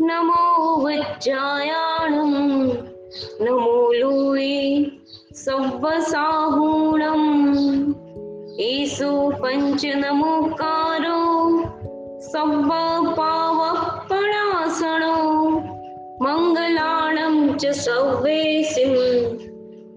નમો 0.00 0.84
વજ્જાયાણમ 0.84 2.34
નમો 3.40 3.92
લોએ 3.92 4.90
સવ્વસાહૂણમ 5.34 7.24
એસો 8.66 9.32
પંચ 9.40 9.82
નમોકારો 9.94 11.22
સવ્વ 12.24 12.70
પાવપણાસણો 13.16 15.14
મંગલાણમ 16.20 17.56
ચ 17.56 17.76
સવ્વેસિમ 17.76 18.94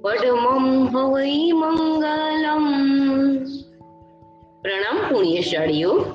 પડમમ 0.01 0.87
હવૈ 0.93 1.53
મંગલમ 1.53 2.96
પ્રણામ 4.67 4.97
પુણ્યશાળીઓ. 4.97 6.05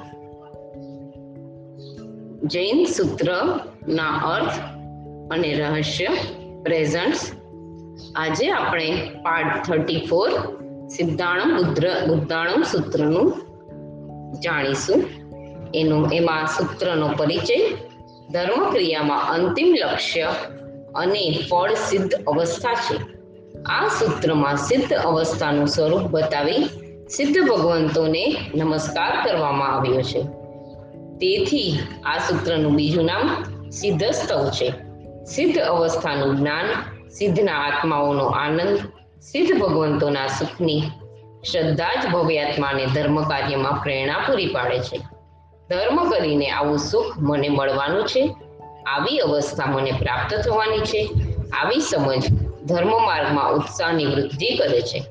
જૈન 2.44 2.84
સૂત્ર 2.84 3.58
ના 3.88 4.08
અર્થ 4.08 4.52
અને 5.30 5.54
રહસ્ય 5.54 6.06
પ્રેઝન્ટ્સ 6.62 7.32
આજે 8.16 8.50
આપણે 8.50 9.10
પાર્ટ 9.22 9.66
થર્ટી 9.66 10.06
ફોર 10.10 10.30
સિદ્ધાણમ 10.88 11.56
બુદ્ર, 11.56 12.06
બુદ્ધાણમ 12.06 12.62
સૂત્રનું 12.62 13.42
જાણીશું. 14.40 15.04
એનું, 15.74 16.10
એમાં 16.12 16.46
સૂત્રનો 16.46 17.08
પરિચય 17.08 17.70
ધર્મ 18.30 18.70
ક્રિયામાં 18.70 19.24
અંતિમ 19.28 19.66
લક્ષ્ય 19.66 20.28
અને 20.94 21.38
ફળ 21.50 21.74
સિદ્ધ 21.74 22.14
અવસ્થા 22.14 22.74
છે. 22.74 22.96
આ 23.62 23.88
સૂત્રમાં 23.88 24.56
સિદ્ધ 24.56 24.92
અવસ્થાનું 24.92 25.66
સ્વરૂપ 25.66 26.02
બતાવી 26.02 26.81
સિદ્ધ 27.16 27.48
ભગવંતોને 27.48 28.36
નમસ્કાર 28.54 29.24
કરવામાં 29.24 29.68
આવ્યો 29.68 30.02
છે. 30.02 30.22
તેથી 31.16 31.78
આ 32.04 32.18
સૂત્રનું 32.18 32.74
બીજું 32.74 33.04
નામ 33.04 33.44
સિદ્ધ 33.70 34.04
સ્તવ 34.04 34.50
છે. 34.50 34.74
સિદ્ધ 35.24 35.58
અવસ્થાનું 35.58 36.36
જ્ઞાન, 36.36 36.64
સિદ્ધના 37.08 37.52
આત્માઓનો 37.52 38.24
આનંદ, 38.24 38.78
સિદ્ધ 39.20 39.58
ભગવંતોના 39.58 40.26
સુખની 40.26 40.82
શ્રદ્ધા 41.52 42.02
જ 42.02 42.12
ભવ્યાત્માને 42.12 42.86
ધર્મ 42.86 43.22
કાર્યમાં 43.22 43.82
પ્રેરણા 43.82 44.18
પૂરી 44.18 44.46
પાડે 44.46 44.78
છે. 44.78 44.98
ધર્મ 45.70 46.10
કરીને 46.10 46.50
આવું 46.50 46.78
સુખ 46.78 47.18
મને 47.18 47.48
મળવાનું 47.48 48.06
છે. 48.06 48.34
આવી 48.86 49.18
અવસ્થા 49.18 49.66
મને 49.66 49.92
પ્રાપ્ત 49.92 50.34
થવાની 50.34 50.78
છે. 50.78 51.10
આવી 51.52 51.80
સમજ 51.80 52.32
ધર્મ 52.64 53.02
માર્ગમાં 53.02 53.52
ઉત્સાહની 53.52 54.06
વૃદ્ધિ 54.06 54.56
કરે 54.56 54.80
છે. 54.80 55.04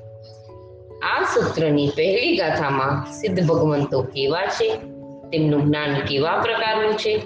આ 1.02 1.22
સૂત્રની 1.22 1.90
પહેલી 1.96 2.36
ગાથામાં 2.36 3.12
સિદ્ધ 3.12 3.46
ભગવંતો 3.46 4.02
કેવા 4.02 4.46
છે? 4.46 4.76
તેમનું 5.32 5.66
જ્ઞાન 5.66 5.94
કેવા 5.94 6.40
પ્રકારનું 6.40 6.94
છે? 6.94 7.18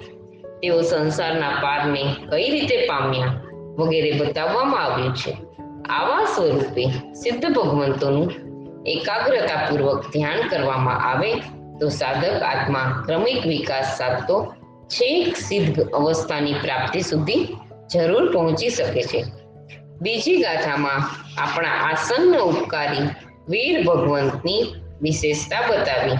તેઓ 0.61 0.81
સંસારના 0.81 1.49
પારને 1.49 2.15
કઈ 2.29 2.49
રીતે 2.49 2.87
પામ્યા? 2.87 3.33
વગેરે 3.77 4.11
બતાવવામાં 4.11 4.83
આવ્યું 4.83 5.15
છે. 5.15 5.37
આવા 5.89 6.25
સ્વરૂપે 6.25 6.85
સિદ્ધ 7.13 7.53
ભગવંતોનું 7.53 8.31
એકાગ્રતાપૂર્વક 8.85 10.05
ધ્યાન 10.13 10.47
કરવામાં 10.49 11.11
આવે 11.11 11.33
તો 11.79 11.89
સાધક 11.89 12.41
આત્મા 12.41 13.03
ક્રમિક 13.05 13.47
વિકાસ 13.47 13.97
સાધતો 13.97 14.53
છેક 14.87 15.37
સિદ્ધ 15.37 15.79
અવસ્થાની 15.79 16.53
પ્રાપ્તિ 16.53 17.01
સુધી 17.01 17.57
જરૂર 17.93 18.31
પહોંચી 18.31 18.69
શકે 18.69 19.01
છે. 19.03 19.25
બીજી 20.01 20.37
ગાથામાં 20.37 21.01
આપણા 21.41 21.69
આસન્ન 21.69 22.39
ઉપકારી 22.39 23.26
વીર 23.49 23.83
ભગવંતની 23.83 24.75
વિશેષતા 25.01 25.61
બતાવી. 25.61 26.11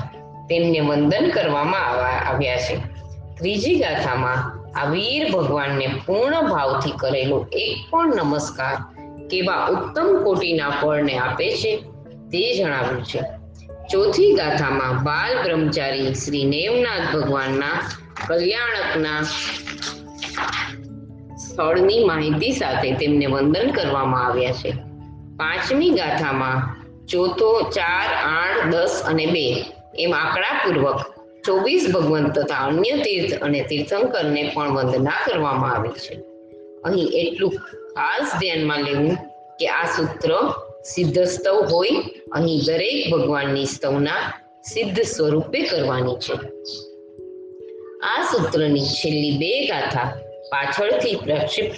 તેમને 0.48 0.80
વંદન 0.80 1.30
કરવામાં 1.30 1.88
આવ્યા 2.28 2.58
છે. 2.58 2.78
ત્રીજી 3.38 3.76
ગાથામાં 3.76 4.58
આ 4.80 4.86
વીર 4.86 5.32
ભગવાનને 5.32 5.88
પૂર્ણ 6.06 6.42
ભાવથી 6.42 6.92
કરેલો 6.92 7.46
એક 7.52 7.92
પણ 7.92 8.16
નમસ્કાર 8.16 8.76
કેવા 9.28 9.66
ઉત્તમ 9.66 10.24
કોટીના 10.24 10.70
ફળને 10.70 11.18
આપે 11.18 11.52
છે 11.52 11.78
તે 12.32 12.58
જણાવ્યું 12.58 13.04
છે. 13.04 13.20
ચોથી 13.92 14.34
ગાથામાં 14.34 15.04
બાલ 15.04 15.44
બ્રહ્મચારી 15.44 16.14
શ્રી 16.14 16.44
નેવનાથ 16.46 17.16
ભગવાનના 17.16 17.92
કલ્યાણકના 18.28 19.22
સ્થળની 21.38 22.04
માહિતી 22.04 22.52
સાથે 22.52 22.92
તેમને 22.92 23.26
વંદન 23.26 23.72
કરવામાં 23.72 24.26
આવ્યા 24.26 24.52
છે. 24.52 24.72
પાંચમી 25.38 25.90
ગાથામાં 25.90 26.77
ચોથો 27.08 27.62
ચાર, 27.62 28.10
આઠ, 28.14 28.72
દસ 28.72 29.04
અને 29.06 29.26
બે. 29.26 29.66
એમ 30.00 30.14
આંકડાપૂર્વક 30.16 31.00
ચોવીસ 31.46 31.92
ભગવંત 31.94 32.40
તથા 32.40 32.56
અન્ય 32.56 32.98
તીર્થ 33.04 33.44
અને 33.44 33.62
તીર્થંકરને 33.70 34.52
પણ 34.54 34.74
વંદના 34.74 35.12
કરવામાં 35.26 35.76
આવે 35.76 35.90
છે. 35.90 36.16
અહીં 36.86 37.08
એટલું 37.08 37.52
ખાસ 37.96 38.40
ધ્યાનમાં 38.40 38.80
લેવું 38.80 39.16
કે 39.60 39.68
આ 39.68 39.86
સૂત્ર 39.86 40.54
સિદ્ધ 40.86 41.20
સ્તવ 41.20 41.66
હોય, 41.72 41.90
અહીં 42.32 42.60
દરેક 42.68 43.12
ભગવાનની 43.12 43.66
સ્તવના 43.66 44.34
સિદ્ધ 44.64 45.02
સ્વરૂપે 45.02 45.60
કરવાની 45.62 46.16
છે. 46.16 46.34
આ 48.04 48.24
સૂત્રની 48.32 48.80
છેલ્લી 48.80 49.38
બે 49.38 49.68
ગાથા 49.68 50.14
પાછળથી 50.52 51.16
પ્રક્ષિપ્ત 51.16 51.76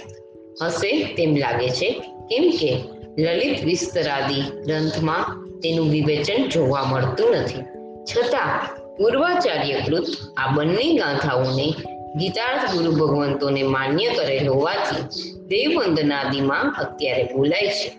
હશે 0.62 1.14
તેમ 1.14 1.36
લાગે 1.36 1.68
છે. 1.68 1.90
કેમ 2.30 2.50
કે 2.50 2.99
લલિત 3.18 3.64
વિસ્તરાદી 3.64 4.42
ગ્રંથમાં 4.66 5.44
તેનું 5.60 5.90
વિવેચન 5.90 6.48
જોવા 6.48 6.84
મળતું 6.84 7.30
નથી. 7.30 7.62
છતાં 8.04 8.76
પૂર્વાચાર્યકૃત 8.96 10.04
આ 10.36 10.52
બંને 10.52 10.98
ગાથાઓને 10.98 11.74
ગીતાર્થ 12.16 12.76
ગુરુ 12.76 12.92
ભગવંતોને 12.92 13.62
માન્ય 13.62 14.08
કરેલ 14.08 14.48
હોવાથી 14.48 15.20
દેવવંદનાદિમાં 15.46 16.74
અત્યારે 16.78 17.22
બોલાય 17.22 17.66
છે. 17.66 17.98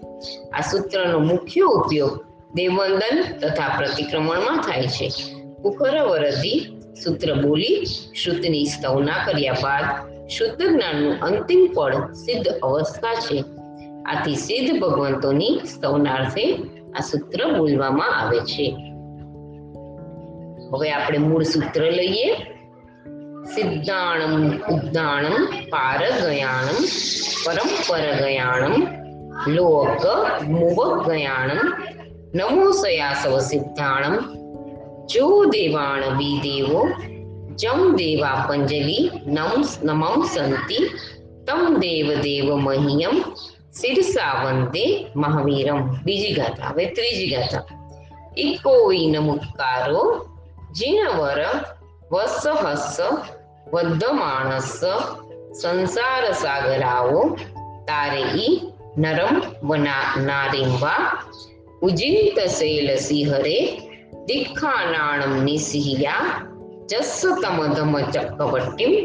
આ 0.50 0.62
સૂત્રનો 0.62 1.20
મુખ્ય 1.20 1.62
ઉપયોગ 1.62 2.26
દેવવંદન 2.56 3.24
તથા 3.42 3.76
પ્રતિક્રમણમાં 3.78 4.58
થાય 4.58 4.88
છે. 4.88 5.12
પુખરવરદી 5.62 6.82
સૂત્ર 7.04 7.34
બોલી 7.34 7.86
શ્રુતની 8.24 8.66
સ્તવના 8.66 9.18
કર્યા 9.26 9.54
બાદ 9.54 10.12
શુદ્ધ 10.28 10.62
જ્ઞાનનું 10.62 11.20
અંતિમ 11.22 11.68
પળ 11.74 12.14
સિદ્ધ 12.14 12.48
અવસ્થા 12.48 13.14
છે. 13.16 13.44
આથી 14.06 14.36
સિદ્ધ 14.36 14.80
ભગવંતોની 14.80 15.60
સ્તવનાર્થે 15.76 16.54
આ 16.98 17.00
સૂત્ર 17.00 17.58
બોલવામાં 17.58 18.20
આવે 18.20 18.40
છે. 18.40 18.76
હવે 20.74 20.92
આપણે 20.92 21.18
મૂળ 21.18 21.44
સૂત્ર 21.44 21.82
લઈએ. 21.82 22.36
સિદ્ધાણમ 23.56 24.48
ઉદ્દાણમ 24.48 25.46
પારગયાણમ 25.70 26.84
પરંપરગયાણમ 27.46 28.88
લોક 29.48 30.06
મુવગયાણમ 30.50 31.74
નમો 32.36 32.72
સયાસવ 32.72 33.40
સિદ્ધાણમ 33.40 34.16
જો 35.06 35.46
દેવાણ 35.46 36.18
બી 36.18 36.40
દેવો 36.40 36.90
જમ 37.56 37.96
દેવા 37.96 38.46
પંજલી 38.50 39.12
નમ 39.26 39.64
નમમ 39.84 40.22
સંતિ 40.22 40.78
તમ 41.48 41.78
દેવ 41.80 42.22
દેવ 42.22 42.56
મહિયમ 42.56 43.22
શિરસા 43.74 44.34
વંદે 44.44 44.86
મહાવીરમ 45.16 45.82
બીજી 46.06 46.34
ગાથા 46.34 46.70
હવે 46.70 46.86
ત્રીજી 46.88 47.30
ગાથા 47.30 47.64
ઇકોઈ 48.38 49.06
નમુકારો 49.08 50.04
જીનવર 50.74 51.40
વસ 52.12 52.46
હસ 52.56 52.98
વદ્ધ 53.68 54.12
માણસ 54.14 54.74
સંસાર 55.54 56.26
સાગરાઓ 56.36 57.24
તારે 57.86 58.24
ઈ 58.38 58.52
નરમ 58.98 59.42
વના 59.64 60.04
નારિંબા 60.22 61.00
ઉજિંત 61.82 62.38
શૈલ 62.50 62.90
સિંહરે 63.00 63.58
દિખાનાણમ 64.28 65.36
નિસિહિયા 65.46 66.30
જસ 66.90 67.18
તમ 67.42 67.60
ધમ 67.74 67.96
ચક્કવટ્ટિમ 68.14 68.96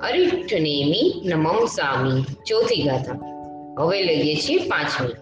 અરિઠ 0.00 0.52
નેમી 0.60 1.08
નમમ 1.24 1.66
સામી 1.68 2.20
ચોથી 2.44 2.84
ગાથા 2.84 3.35
હવે 3.78 4.02
લઈએ 4.02 4.34
છીએ 4.34 4.68
પાંચમી 4.68 5.12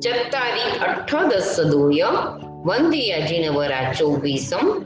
ચત્તારી 0.00 0.78
અઠ્ઠદસ 0.78 1.60
દોય 1.60 2.06
વંદિયાજીને 2.64 3.48
વરા 3.48 3.92
ચોવીસમ 3.92 4.82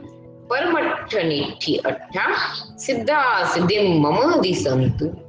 પરમઠ્ઠ 0.49 1.25
નિઠ્ઠી 1.25 1.76
અઠ્ઠા 1.76 2.37
સિદ્ધા 2.79 3.44
સિદ્ધિમ 3.55 3.82
મમ 3.82 4.41
દિસંતુ 4.41 5.29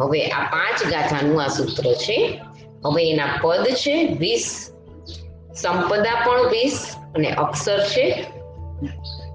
હવે 0.00 0.26
આ 0.26 0.40
પાંચ 0.40 0.92
ગાથાનું 0.92 1.42
આ 1.42 1.48
સૂત્ર 1.48 1.92
છે. 1.92 2.40
હવે 2.84 3.10
એના 3.10 3.38
પદ 3.42 3.66
છે 3.66 4.04
વીસ. 4.04 4.72
સંપદા 5.54 6.14
પણ 6.26 6.50
વીસ 6.50 6.96
અને 7.14 7.30
અક્ષર 7.30 7.80
છે 7.80 8.24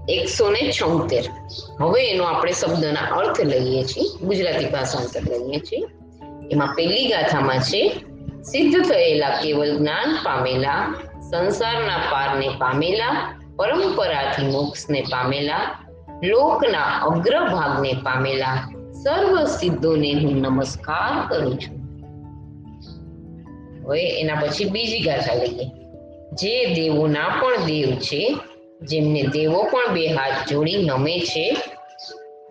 એકસો 0.10 0.50
ને 0.50 0.72
છોતેર. 0.72 1.24
હવે 1.80 2.10
એનો 2.10 2.24
આપણે 2.24 2.52
શબ્દના 2.52 3.16
અર્થ 3.16 3.42
લઈએ 3.42 3.84
છીએ. 3.84 4.26
ગુજરાતી 4.26 4.66
ભાષાંતર 4.66 5.22
લઈએ 5.22 5.60
છીએ. 5.60 5.97
એમાં 6.52 6.68
પહેલી 6.68 7.08
ગાથામાં 7.08 7.60
છે, 7.60 8.04
સિદ્ધ 8.42 8.84
થયેલા 8.90 9.30
કેવલ 9.30 9.78
જ્ઞાન 9.78 10.20
પામેલા, 10.24 10.96
સંસારના 11.32 11.98
પારને 12.12 12.50
પામેલા, 12.58 13.40
પરંપરાથી 13.56 14.52
મોક્ષને 14.52 15.02
પામેલા, 15.02 15.86
લોકના 16.24 16.84
અગ્રભાગને 16.84 17.94
પામેલા, 17.94 18.74
સર્વ 19.04 19.46
સિદ્ધોને 19.46 20.14
હું 20.14 20.42
નમસ્કાર 20.42 21.30
કરું 21.30 21.60
છું. 21.60 21.78
હવે 23.88 24.20
એના 24.20 24.36
પછી 24.36 24.70
બીજી 24.70 25.00
ગાથા 25.00 25.34
લઈએ. 25.34 25.66
જે 26.34 26.74
દેવોના 26.74 27.30
પણ 27.30 27.66
દેવ 27.66 27.96
છે, 27.96 28.38
જેમને 28.82 29.24
દેવો 29.24 29.64
પણ 29.64 29.94
બે 29.94 30.08
હાથ 30.08 30.50
જોડી 30.50 30.84
નમે 30.84 31.20
છે, 31.20 31.58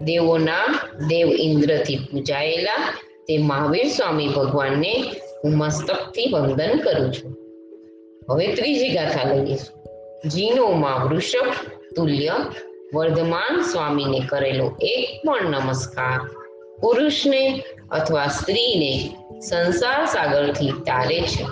દેવોના 0.00 0.64
દેવ 1.08 1.28
ઇન્દ્રથી 1.28 1.96
પૂજાયેલા 1.96 2.92
તે 3.28 3.38
મહાવીર 3.38 3.88
સ્વામી 3.88 4.28
ભગવાનને 4.28 5.12
હું 5.44 5.56
મસ્તકથી 5.56 6.32
વંદન 6.32 6.78
કરું 6.78 7.12
છું. 7.12 7.36
હવે 8.30 8.54
ત્રીજી 8.54 8.88
ગાથા 8.88 9.34
લઈએ 9.34 9.56
જીનોમાં 10.28 11.08
વૃષભ, 11.08 11.52
તુલ્ય, 11.96 12.32
વર્ધમાન 12.94 13.62
સ્વામીને 13.62 14.20
કરેલો 14.28 14.76
એક 14.80 15.26
પણ 15.26 15.50
નમસ્કાર. 15.50 16.20
પુરુષને 16.80 17.62
અથવા 17.90 18.26
સ્ત્રીને 18.26 19.14
સંસાર 19.40 20.06
સાગરથી 20.06 20.70
તારે 20.70 21.20
છે. 21.20 21.44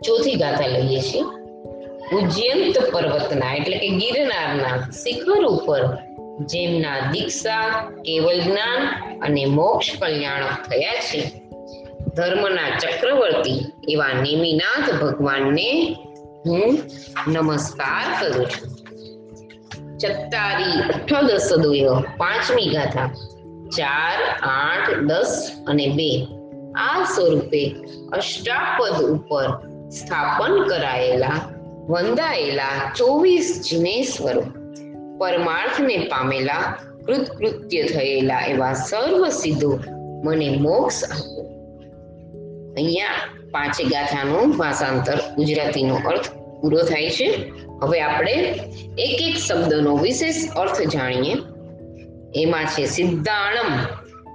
ચોથી 0.00 0.34
ગાથા 0.34 0.66
લઈએ 0.66 1.00
છીએ. 1.00 1.22
ઉજ્જયંત 2.16 2.78
પર્વતના, 2.92 3.54
એટલે 3.54 3.78
કે 3.78 3.88
ગિરનારના 3.88 4.90
શિખર 4.90 5.44
ઉપર 5.44 5.98
જેમના 6.40 7.10
દીક્ષા, 7.12 7.92
કેવલ 8.04 8.40
જ્ઞાન 8.40 8.82
અને 9.20 9.44
મોક્ષ 9.44 9.92
કલ્યાણ 10.00 10.40
થયા 10.40 10.94
છે. 10.94 11.42
ધર્મના 12.16 12.78
ચક્રવર્તી 12.78 13.64
એવા 13.88 14.06
નેમિનાથ 14.06 15.02
ભગવાનને 15.02 15.96
હું 16.46 16.78
નમસ્કાર 17.28 18.06
કરું 18.20 18.46
છું. 18.46 18.76
ચત્તારી 19.98 20.80
અઠ્ઠાદશ 20.80 21.52
દુય 21.52 21.88
પાંચમી 22.16 22.66
ગાથા, 22.66 23.10
ચાર, 23.76 24.38
આઠ, 24.42 24.94
દસ 24.94 25.50
અને 25.66 25.88
બે 25.88 26.26
આ 26.76 27.04
સ્વરૂપે 27.04 27.74
અષ્ટાપદ 28.12 29.02
ઉપર 29.02 29.48
સ્થાપન 29.90 30.68
કરાયેલા, 30.68 31.40
વંદાયેલા 31.88 32.92
ચોવીસ 32.96 33.64
જિનેશ્વરો 33.70 34.42
પરમાર્થને 35.18 35.96
પામેલા, 35.96 36.78
કૃતકૃત્ય 37.06 37.82
થયેલા 37.82 38.40
એવા 38.40 38.72
સર્વ 38.72 39.28
સિદ્ધો 39.28 39.78
મને 40.24 40.50
મોક્ષ 40.50 41.04
આપો. 41.04 41.42
અહીંયા 42.76 43.06
પાંચે 43.50 43.84
ગાથાનું 43.84 44.56
ભાષાંતર 44.56 45.14
ગુજરાતીનો 45.36 45.94
અર્થ 45.94 46.30
પૂરો 46.60 46.82
થાય 46.82 47.10
છે. 47.10 47.52
હવે 47.82 48.00
આપણે 48.00 48.32
એક 48.98 49.22
એક 49.22 49.36
શબ્દનો 49.36 49.96
વિશેષ 49.96 50.50
અર્થ 50.56 50.82
જાણીએ. 50.82 51.34
એમાં 52.34 52.64
છે 52.64 52.86
સિદ્ધાણમ. 52.86 53.78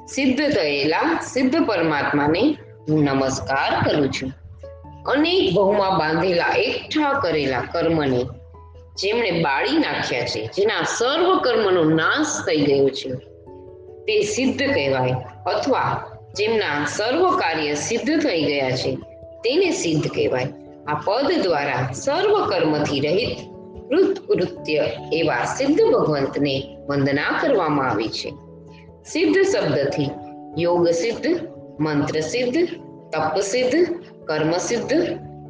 સિદ્ધ 0.06 0.50
થયેલા 0.50 1.20
સિદ્ધ 1.34 1.66
પરમાત્માને 1.66 2.58
હું 2.90 3.04
નમસ્કાર 3.04 3.90
કરું 3.90 4.12
છું. 4.12 4.34
અનેક 5.04 5.54
બહુમાં 5.54 5.98
બાંધેલા 5.98 6.46
એકઠા 6.46 7.20
કરેલા 7.20 7.62
કર્મને 7.62 8.26
જેમણે 8.98 9.32
બાળી 9.32 9.78
નાખ્યા 9.78 10.26
છે, 10.26 10.46
જેના 10.46 10.84
સર્વ 10.84 11.40
કર્મનો 11.44 11.84
નાશ 11.84 12.46
થઈ 12.46 12.62
ગયો 12.62 12.90
છે, 12.90 13.10
તે 14.08 14.22
સિદ્ધ 14.22 14.64
કહેવાય 14.64 15.14
અથવા 15.46 16.12
જેમના 16.38 16.86
સર્વ 16.86 17.40
કાર્ય 17.40 17.74
સિદ્ધ 17.74 18.20
થઈ 18.20 18.42
ગયા 18.42 18.72
છે, 18.72 18.96
તેને 19.44 19.72
સિદ્ધ 19.72 20.08
કહેવાય. 20.08 20.48
આ 20.88 20.94
પદ 20.94 21.42
દ્વારા 21.44 21.92
સર્વ 21.94 22.50
કર્મથી 22.50 23.00
રહિત 23.00 23.38
કૃતકૃત્ય 23.90 24.92
એવા 25.14 25.46
સિદ્ધ 25.46 25.82
ભગવંતને 25.82 26.78
વંદના 26.90 27.40
કરવામાં 27.42 27.90
આવી 27.90 28.08
છે. 28.08 28.30
સિદ્ધ 29.06 29.38
શબ્દથી 29.38 30.10
યોગ 30.58 30.88
સિદ્ધ, 30.88 31.48
મંત્ર 31.80 32.20
સિદ્ધ, 32.20 32.68
તપ 33.12 33.40
સિદ્ધ, 33.40 33.86
કર્મ 34.26 34.52
સિદ્ધ 34.58 34.94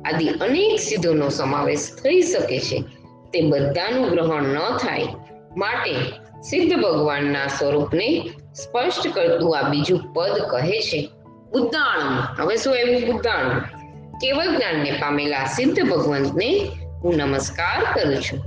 આદિ 0.06 0.28
અનેક 0.28 0.80
સિદ્ધોનો 0.80 1.30
સમાવેશ 1.30 1.90
થઈ 2.04 2.22
શકે 2.22 2.60
છે. 2.60 2.84
તે 3.34 3.42
બધાનું 3.42 4.10
ગ્રહણ 4.10 4.44
ન 4.44 4.78
થાય 4.78 5.08
માટે 5.58 5.96
સિદ્ધ 6.42 6.76
ભગવાનના 6.76 7.48
સ્વરૂપને 7.48 8.30
સ્પષ્ટ 8.56 9.08
કરતું 9.14 9.58
આ 9.58 9.62
બીજું 9.62 10.14
પદ 10.14 10.42
કહે 10.52 10.82
છે. 10.82 11.10
બુદ્ધાણું 11.52 12.44
હવે 12.44 12.58
શું 12.58 12.76
એવું 12.76 13.14
બુદ્ધાણું 13.14 13.62
કેવળ 14.18 14.46
જ્ઞાનને 14.46 14.92
પામેલા 14.92 15.46
સિદ્ધ 15.46 15.90
ભગવંતને 15.90 16.68
હું 17.04 17.16
નમસ્કાર 17.16 18.00
કરું 18.00 18.18
છું. 18.18 18.40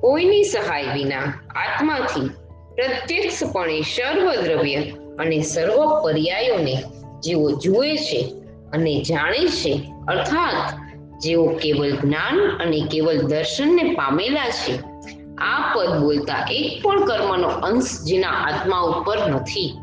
કોઈની 0.00 0.44
સહાય 0.44 0.84
વિના 0.94 1.22
આત્માથી 1.50 2.28
પ્રત્યક્ષપણે 2.74 3.80
સર્વ 3.80 4.34
દ્રવ્ય 4.34 4.76
અને 5.18 5.42
સર્વ 5.42 6.02
પર્યાયોને 6.04 6.82
જેઓ 7.20 7.50
જુએ 7.50 7.96
છે 7.96 8.32
અને 8.72 9.02
જાણે 9.02 9.46
છે, 9.46 9.82
અર્થાત 10.08 10.87
જેઓ 11.18 11.46
કેવલ 11.46 11.96
જ્ઞાન 11.96 12.38
અને 12.60 12.80
કેવલ 12.90 13.18
દર્શનને 13.18 13.94
પામેલા 13.94 14.50
છે, 14.50 14.80
આ 15.38 15.74
પદ 15.74 16.00
બોલતા 16.00 16.48
એક 16.50 16.82
પણ 16.82 17.04
કર્મનો 17.04 17.48
અંશ 17.48 18.02
જેના 18.04 18.28
આત્મા 18.28 18.80
ઉપર 18.80 19.18
નથી. 19.26 19.74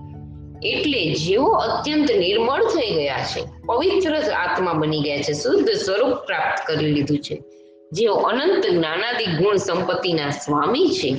એટલે 0.64 1.14
જેઓ 1.14 1.46
અત્યંત 1.46 2.12
નિર્મળ 2.12 2.64
થઈ 2.64 2.94
ગયા 2.94 3.18
છે, 3.18 3.42
પવિત્ર 3.66 4.16
આત્મા 4.32 4.74
બની 4.74 5.02
ગયા 5.02 5.22
છે, 5.22 5.34
શુદ્ધ 5.34 5.70
સ્વરૂપ 5.70 6.14
પ્રાપ્ત 6.14 6.68
કરી 6.68 6.92
લીધું 6.92 7.18
છે. 7.18 7.44
જેઓ 7.92 8.14
અનંત 8.14 8.66
જ્ઞાનાદિ 8.66 9.44
ગુણ 9.44 9.56
સંપત્તિના 9.56 10.30
સ્વામી 10.30 10.88
છે, 10.88 11.16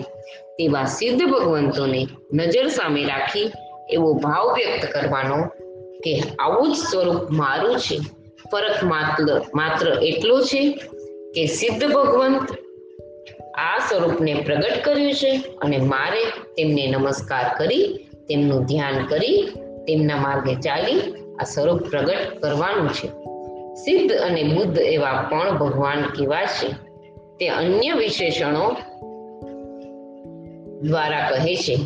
તેવા 0.59 0.85
સિદ્ધ 0.85 1.25
ભગવંતોને 1.25 2.07
નજર 2.33 2.69
સામે 2.69 3.05
રાખી 3.05 3.53
એવો 3.91 4.12
ભાવ 4.15 4.55
વ્યક્ત 4.55 4.93
કરવાનો 4.93 5.45
કે 6.05 6.23
આવું 6.39 6.73
જ 6.73 6.77
સ્વરૂપ 6.77 7.31
મારું 7.31 7.79
છે. 7.79 8.01
ફરક 8.53 8.85
માત્ર 8.85 9.43
માત્ર 9.55 9.89
એટલો 10.03 10.43
છે 10.43 10.71
કે 11.35 11.47
સિદ્ધ 11.47 11.93
ભગવંત 11.93 12.49
આ 13.59 13.79
સ્વરૂપને 13.79 14.35
પ્રગટ 14.35 14.85
કર્યું 14.85 15.13
છે 15.13 15.43
અને 15.63 15.79
મારે 15.79 16.25
તેમને 16.25 16.87
નમસ્કાર 16.87 17.59
કરી, 17.59 18.09
તેમનું 18.29 18.65
ધ્યાન 18.65 19.07
કરી, 19.07 19.43
તેમના 19.89 20.17
માર્ગે 20.17 20.55
ચાલી 20.55 21.01
આ 21.41 21.45
સ્વરૂપ 21.45 21.83
પ્રગટ 21.83 22.43
કરવાનું 22.43 22.88
છે. 22.88 23.09
સિદ્ધ 23.75 24.12
અને 24.12 24.43
બુદ્ધ 24.43 24.79
એવા 24.79 25.29
પણ 25.31 25.59
ભગવાન 25.59 26.03
કેવા 26.03 26.45
છે? 26.45 26.69
તે 27.41 27.49
અન્ય 27.49 27.93
વિશેષણો 27.93 28.76
દ્વારા 30.83 31.31
કહે 31.31 31.55
છે. 31.55 31.79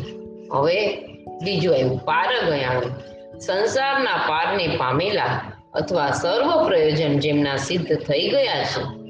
હવે 0.53 1.07
બીજું 1.43 1.73
આવ્યું 1.73 1.97
પાર 2.05 2.45
ગયાણું 2.45 2.91
સંસારના 3.39 4.17
પારને 4.27 4.67
પામેલા 4.77 5.53
અથવા 5.73 6.11
સર્વ 6.11 6.67
પ્રયોજન 6.67 7.19
જેમના 7.19 7.55
સિદ્ધ 7.55 7.95
થઈ 7.95 8.29
ગયા 8.29 8.63
છે 8.63 9.01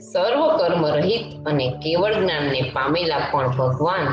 સર્વ 0.00 0.56
કર્મ 0.56 0.86
રહિત 0.86 1.46
અને 1.46 1.70
કેવળ 1.70 2.14
જ્ઞાનને 2.14 2.62
પામેલા 2.72 3.18
પણ 3.30 3.56
ભગવાન 3.56 4.06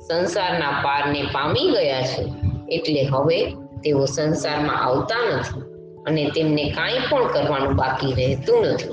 સંસારના 0.00 0.70
પારને 0.70 1.22
પામી 1.22 1.70
ગયા 1.70 2.02
છે. 2.02 2.26
એટલે 2.68 3.02
હવે 3.02 3.44
તેઓ 3.84 4.04
સંસારમાં 4.04 4.84
આવતા 4.84 5.38
નથી 5.38 5.60
અને 6.06 6.30
તેમને 6.34 6.70
કાંઈ 6.70 6.98
પણ 7.10 7.26
કરવાનું 7.26 7.74
બાકી 7.74 8.12
રહેતું 8.12 8.66
નથી. 8.66 8.92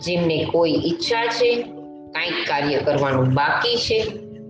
જેમને 0.00 0.44
કોઈ 0.44 0.70
ઈચ્છા 0.70 1.26
છે, 1.26 1.62
કાંઈક 2.10 2.48
કાર્ય 2.48 2.78
કરવાનું 2.78 3.34
બાકી 3.34 3.76
છે, 3.76 4.02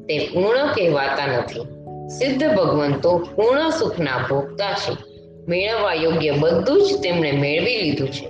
તે 0.08 0.30
પૂર્ણ 0.34 0.66
કહેવાતા 0.66 1.26
નથી. 1.26 1.60
સિદ્ધ 2.08 2.54
ભગવંતો 2.54 3.18
પૂર્ણ 3.18 3.70
સુખના 3.70 4.18
ભોગતા 4.18 4.72
છે. 4.72 5.11
મેળવવા 5.48 5.94
યોગ્ય 5.94 6.30
બધું 6.30 6.82
જ 6.82 7.02
તેમણે 7.02 7.32
મેળવી 7.32 7.76
લીધું 7.76 8.08
છે. 8.08 8.28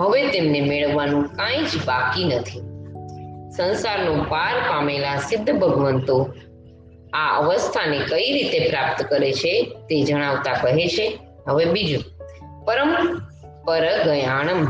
હવે 0.00 0.28
તેમને 0.28 0.60
મેળવવાનું 0.60 1.24
કાંઈ 1.24 1.58
જ 1.58 1.84
બાકી 1.86 2.24
નથી. 2.24 2.60
સંસારનો 3.56 4.24
પાર 4.28 4.70
પામેલા 4.70 5.16
સિદ્ધ 5.16 5.50
ભગવંતો 5.50 6.34
આ 7.12 7.38
અવસ્થાને 7.38 7.98
કઈ 7.98 8.32
રીતે 8.32 8.68
પ્રાપ્ત 8.68 9.02
કરે 9.02 9.32
છે 9.32 9.62
તે 9.62 10.04
જણાવતા 10.04 10.52
કહે 10.52 10.86
છે. 10.88 11.18
હવે 11.48 11.64
બીજું, 11.64 12.02
પરમ 12.64 13.20
પર 13.64 14.04
ગયાણમ 14.04 14.66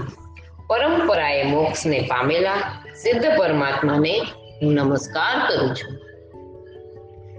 પરંપરાએ 0.67 1.43
મોક્ષને 1.43 2.01
પામેલા 2.01 2.83
સિદ્ધ 2.97 3.39
પરમાત્માને 3.39 4.19
હું 4.63 4.73
નમસ્કાર 4.73 5.39
કરું 5.49 5.75
છું. 5.75 5.99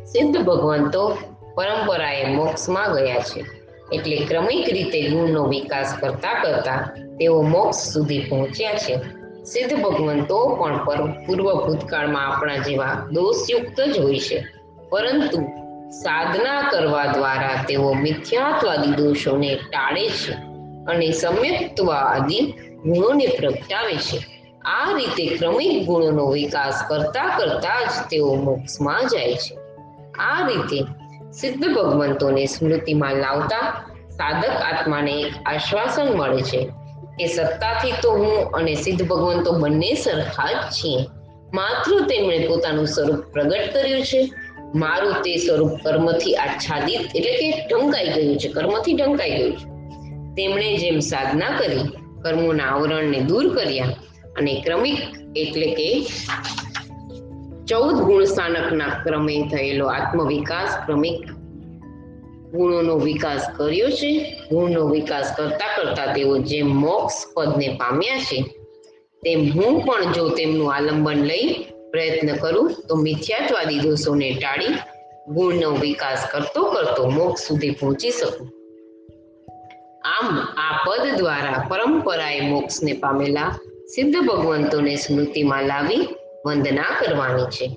સિદ્ધ 0.05 0.37
ભગવંતો 0.37 1.17
પરંપરાએ 1.55 2.25
મોક્ષમાં 2.25 2.93
ગયા 2.93 3.15
છે. 3.15 3.64
એટલે 3.93 4.15
ક્રમિક 4.15 4.69
રીતે 4.69 5.09
ગુણનો 5.09 5.47
વિકાસ 5.47 5.97
કરતા 5.99 6.43
કરતા 6.43 6.89
તેઓ 7.19 7.41
મોક્ષ 7.41 7.77
સુધી 7.77 8.19
પહોંચ્યા 8.19 8.73
છે. 8.73 8.99
સિદ્ધ 9.43 9.81
ભગવંતો 9.81 10.55
પણ 10.55 10.85
પર 10.85 11.07
પૂર્વ 11.25 11.67
ભૂતકાળમાં 11.67 12.27
આપણા 12.27 12.57
જેવા 12.57 13.07
દોષયુક્ત 13.11 13.81
જ 13.81 13.99
હોય 13.99 14.19
છે. 14.19 14.47
પરંતુ 14.89 15.41
સાધના 15.89 16.69
કરવા 16.71 17.05
દ્વારા 17.05 17.65
તેઓ 17.67 17.93
મિથ્યાત્વાદી 17.93 18.91
દોષોને 18.91 19.55
ટાળે 19.55 20.09
છે 20.09 20.33
અને 20.87 21.11
સમ્યક્ત્વાદી 21.11 22.53
ગુણોને 22.85 23.27
પ્રગટાવે 23.27 23.95
છે. 23.95 24.35
આ 24.65 24.97
રીતે 24.97 25.37
ક્રમિક 25.37 25.87
ગુણોનો 25.87 26.25
વિકાસ 26.27 26.83
કરતા 26.87 27.37
કરતા 27.37 27.85
જ 27.85 28.09
તેઓ 28.09 28.35
મોક્ષમાં 28.35 29.07
જાય 29.07 29.33
છે. 29.33 29.55
આ 30.13 30.47
રીતે 30.47 30.83
સિદ્ધ 31.41 31.75
ભગવંતોને 31.75 32.45
સ્મૃતિમાં 32.45 33.15
લાવતા 33.15 33.65
સાધક 34.11 34.49
આત્માને 34.49 35.13
એક 35.21 35.33
આશ્વાસન 35.45 36.17
મળે 36.17 36.41
છે 36.41 36.69
કે 37.19 37.27
સત્તાથી 37.27 37.91
તો 38.01 38.11
હું 38.11 38.51
અને 38.51 38.75
સિદ્ધ 38.75 39.07
ભગવંતો 39.07 39.51
બંને 39.51 39.93
સરખા 39.93 40.51
જ 40.51 40.55
છીએ. 40.71 41.05
માત્ર 41.53 41.99
તેમણે 41.99 42.47
પોતાનું 42.47 42.87
સ્વરૂપ 42.87 43.15
પ્રગટ 43.15 43.73
કર્યું 43.73 44.01
છે. 44.01 44.31
મારું 44.75 45.13
તે 45.13 45.37
સ્વરૂપ 45.37 45.71
કર્મથી 45.83 46.35
આચ્છાદિત 46.35 47.01
એટલે 47.15 47.31
કે 47.31 47.51
ઢંકાઈ 47.51 48.07
ગયું 48.07 48.37
છે, 48.37 48.47
કર્મથી 48.47 48.93
ઢંકાઈ 48.93 49.37
ગયું 49.37 49.53
છે. 49.53 49.65
તેમણે 50.35 50.77
જેમ 50.77 50.99
સાધના 50.99 51.57
કરી, 51.57 51.83
કર્મોના 52.23 52.63
આવરણને 52.63 53.19
દૂર 53.19 53.55
કર્યા 53.55 53.85
અને 54.37 54.61
ક્રમિક 54.65 54.97
એટલે 55.35 55.67
કે 55.73 56.07
ચૌદ 57.67 57.95
ગુણ 57.95 58.23
સ્થાનકના 58.23 58.87
ક્રમે 59.03 59.49
થયેલો 59.49 59.85
આત્મવિકાસ, 59.87 60.69
ક્રમિક 60.85 61.31
ગુણોનો 62.51 62.95
વિકાસ 62.95 63.43
કર્યો 63.57 63.89
છે. 63.89 64.11
ગુણનો 64.51 64.87
વિકાસ 64.87 65.33
કરતા 65.37 65.71
કરતા 65.77 66.13
તેઓ 66.13 66.37
જેમ 66.37 66.67
મોક્ષ 66.67 67.15
પદને 67.35 67.77
પામ્યા 67.77 68.17
છે, 68.17 68.43
તેમ 69.23 69.39
હું 69.51 69.85
પણ 69.85 70.11
જો 70.11 70.29
તેમનું 70.29 70.73
આલંબન 70.73 71.23
લઈ 71.23 71.47
પ્રયત્ન 71.91 72.35
કરું, 72.35 72.73
તો 72.87 72.95
મિથ્યાત્વાદી 72.95 73.79
દોષોને 73.79 74.33
ટાળી 74.33 74.75
ગુણનો 75.27 75.69
વિકાસ 75.71 76.27
કરતો 76.31 76.63
કરતો 76.63 77.09
મોક્ષ 77.09 77.47
સુધી 77.47 77.69
પહોંચી 77.69 78.11
શકું. 78.11 78.47
આમ 80.03 80.27
આ 80.57 80.73
પદ 80.85 81.17
દ્વારા 81.17 81.65
પરંપરાએ 81.69 82.41
મોક્ષને 82.41 82.93
પામેલા 82.93 83.51
સિદ્ધ 83.95 84.17
ભગવંતોને 84.17 84.95
સ્મૃતિમાં 84.95 85.63
લાવી 85.63 86.07
વંદના 86.45 86.89
કરવાની 86.99 87.43
છે. 87.43 87.67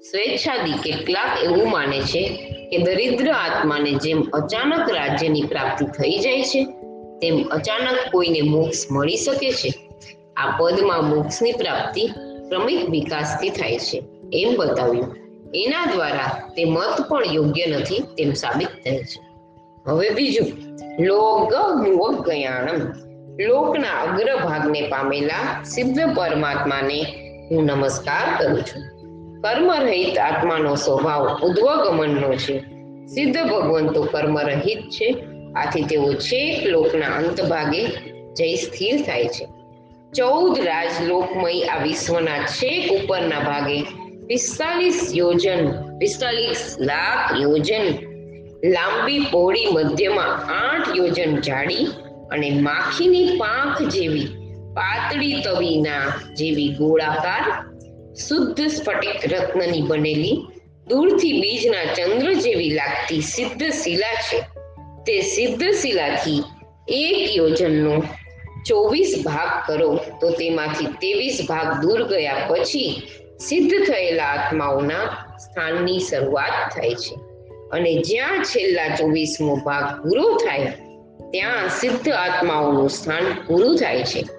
સ્વેચ્છાદી 0.00 0.72
કેટલાક 0.72 1.44
એવું 1.44 1.70
માને 1.70 2.00
છે 2.00 2.28
કે 2.70 2.78
દરિદ્ર 2.78 3.30
આત્માને 3.30 3.92
જેમ 3.92 4.22
અચાનક 4.22 4.90
રાજ્યની 4.90 5.42
પ્રાપ્તિ 5.42 5.84
થઈ 5.84 6.18
જાય 6.18 6.42
છે, 6.42 6.64
તેમ 7.18 7.48
અચાનક 7.48 8.12
કોઈને 8.12 8.40
મોક્ષ 8.40 8.90
મળી 8.90 9.16
શકે 9.16 9.52
છે. 9.52 9.74
આ 10.36 10.56
પદમાં 10.56 11.04
મોક્ષની 11.04 11.52
પ્રાપ્તિ 11.52 12.06
ક્રમિક 12.48 12.90
વિકાસથી 12.90 13.50
થાય 13.50 13.78
છે, 13.78 14.02
એમ 14.32 14.56
બતાવ્યું. 14.56 15.16
એના 15.54 15.84
દ્વારા 15.84 16.52
તે 16.56 16.64
મત 16.64 17.08
પણ 17.08 17.24
યોગ્ય 17.24 17.66
નથી 17.66 17.98
તેમ 17.98 18.32
સાબિત 18.32 18.68
થાય 18.68 18.98
છે. 18.98 19.20
હવે 19.86 20.10
બીજું 20.10 20.46
લોક 21.04 22.26
ગયાણમ. 22.26 23.06
લોકના 23.40 24.00
અગ્રભાગને 24.00 24.80
પામેલા 24.82 25.64
સિદ્ધ 25.64 26.00
પરમાત્માને 26.14 27.04
હું 27.50 27.64
નમસ્કાર 27.64 28.44
કરું 28.44 28.62
છું. 28.62 28.82
કર્મ 29.42 29.72
રહિત 29.72 30.18
આત્માનો 30.18 30.74
સ્વભાવ 30.74 31.38
ઉદ્વગમનનો 31.42 32.34
છે. 32.34 32.58
સિદ્ધ 33.06 33.38
ભગવંતો 33.38 34.02
કર્મ 34.02 34.38
રહિત 34.38 34.90
છે. 34.90 35.24
આથી 35.56 35.82
તેઓ 35.82 36.12
છેક 36.12 36.66
લોકના 36.66 37.06
અંત 37.06 37.44
ભાગે 37.44 37.86
જઈ 38.34 38.56
સ્થિર 38.56 39.02
થાય 39.02 39.24
છે. 39.24 39.48
ચૌદ 40.16 40.58
રાજલોકમય 40.58 41.62
આ 41.62 41.82
વિશ્વના 41.82 42.38
છેક 42.38 42.92
ઉપરના 42.92 43.38
ભાગે 43.38 43.82
પિસ્તાલીસ 44.26 45.12
યોજન, 45.14 45.72
પિસ્તાલીસ 45.98 46.76
લાખ 46.80 47.40
યોજન, 47.40 47.82
લાંબી 48.64 49.26
પહોળી 49.30 49.66
મધ્યમાં 49.72 50.46
આઠ 50.46 50.96
યોજન 50.96 51.36
જાડી 51.36 51.86
અને 52.30 52.50
માખીની 52.50 53.36
પાંખ 53.38 53.82
જેવી 53.82 54.28
પાતળી 54.76 55.42
તવીના 55.42 56.04
જેવી 56.36 56.68
ગોળાકાર, 56.68 57.44
શુદ્ધ 58.28 58.60
સ્ફટિક 58.60 59.32
રત્નની 59.32 59.82
બનેલી, 59.82 60.36
દૂરથી 60.88 61.40
બીજના 61.40 61.86
ચંદ્ર 61.94 62.34
જેવી 62.34 62.70
લાગતી 62.70 63.20
સિદ્ધ 63.20 63.64
શિલા 63.72 64.14
છે. 64.26 64.38
તે 65.06 65.20
સિદ્ધ 65.20 65.64
શિલાથી 65.64 66.42
એક 66.88 67.36
યોજનનો 67.36 68.02
ચોવીસ 68.66 69.12
ભાગ 69.24 69.50
કરો 69.66 69.90
તો 70.20 70.30
તેમાંથી 70.30 70.86
ત્રેવીસ 70.86 71.38
ભાગ 71.48 71.80
દૂર 71.82 72.02
ગયા 72.08 72.46
પછી 72.48 73.02
સિદ્ધ 73.40 73.74
થયેલા 73.88 74.24
આત્માઓના 74.24 75.04
સ્થાનની 75.38 75.98
શરૂઆત 75.98 76.56
થાય 76.74 76.94
છે. 76.94 77.14
અને 77.72 77.92
જ્યાં 78.02 78.44
છેલ્લા 78.44 78.88
ચોવીસમો 78.96 79.56
ભાગ 79.56 80.02
પૂરો 80.02 80.26
થાય, 80.36 80.72
ત્યાં 81.30 81.68
સિદ્ધ 81.80 82.08
આત્માઓનું 82.08 82.90
સ્થાન 82.90 83.24
પૂરું 83.46 83.76
થાય 83.76 84.02
છે. 84.02 84.35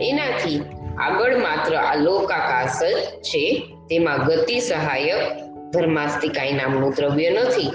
એનાથી 0.00 0.62
આગળ 0.98 1.36
માત્ર 1.36 1.74
આલોકાકાશ 1.74 2.82
જ 2.82 3.22
છે, 3.22 3.72
તેમાં 3.88 4.24
ગતિ 4.26 4.60
સહાયક 4.60 5.46
ધર્માસ્તિકાય 5.72 6.52
નામનું 6.52 6.94
દ્રવ્ય 6.96 7.30
નથી 7.30 7.70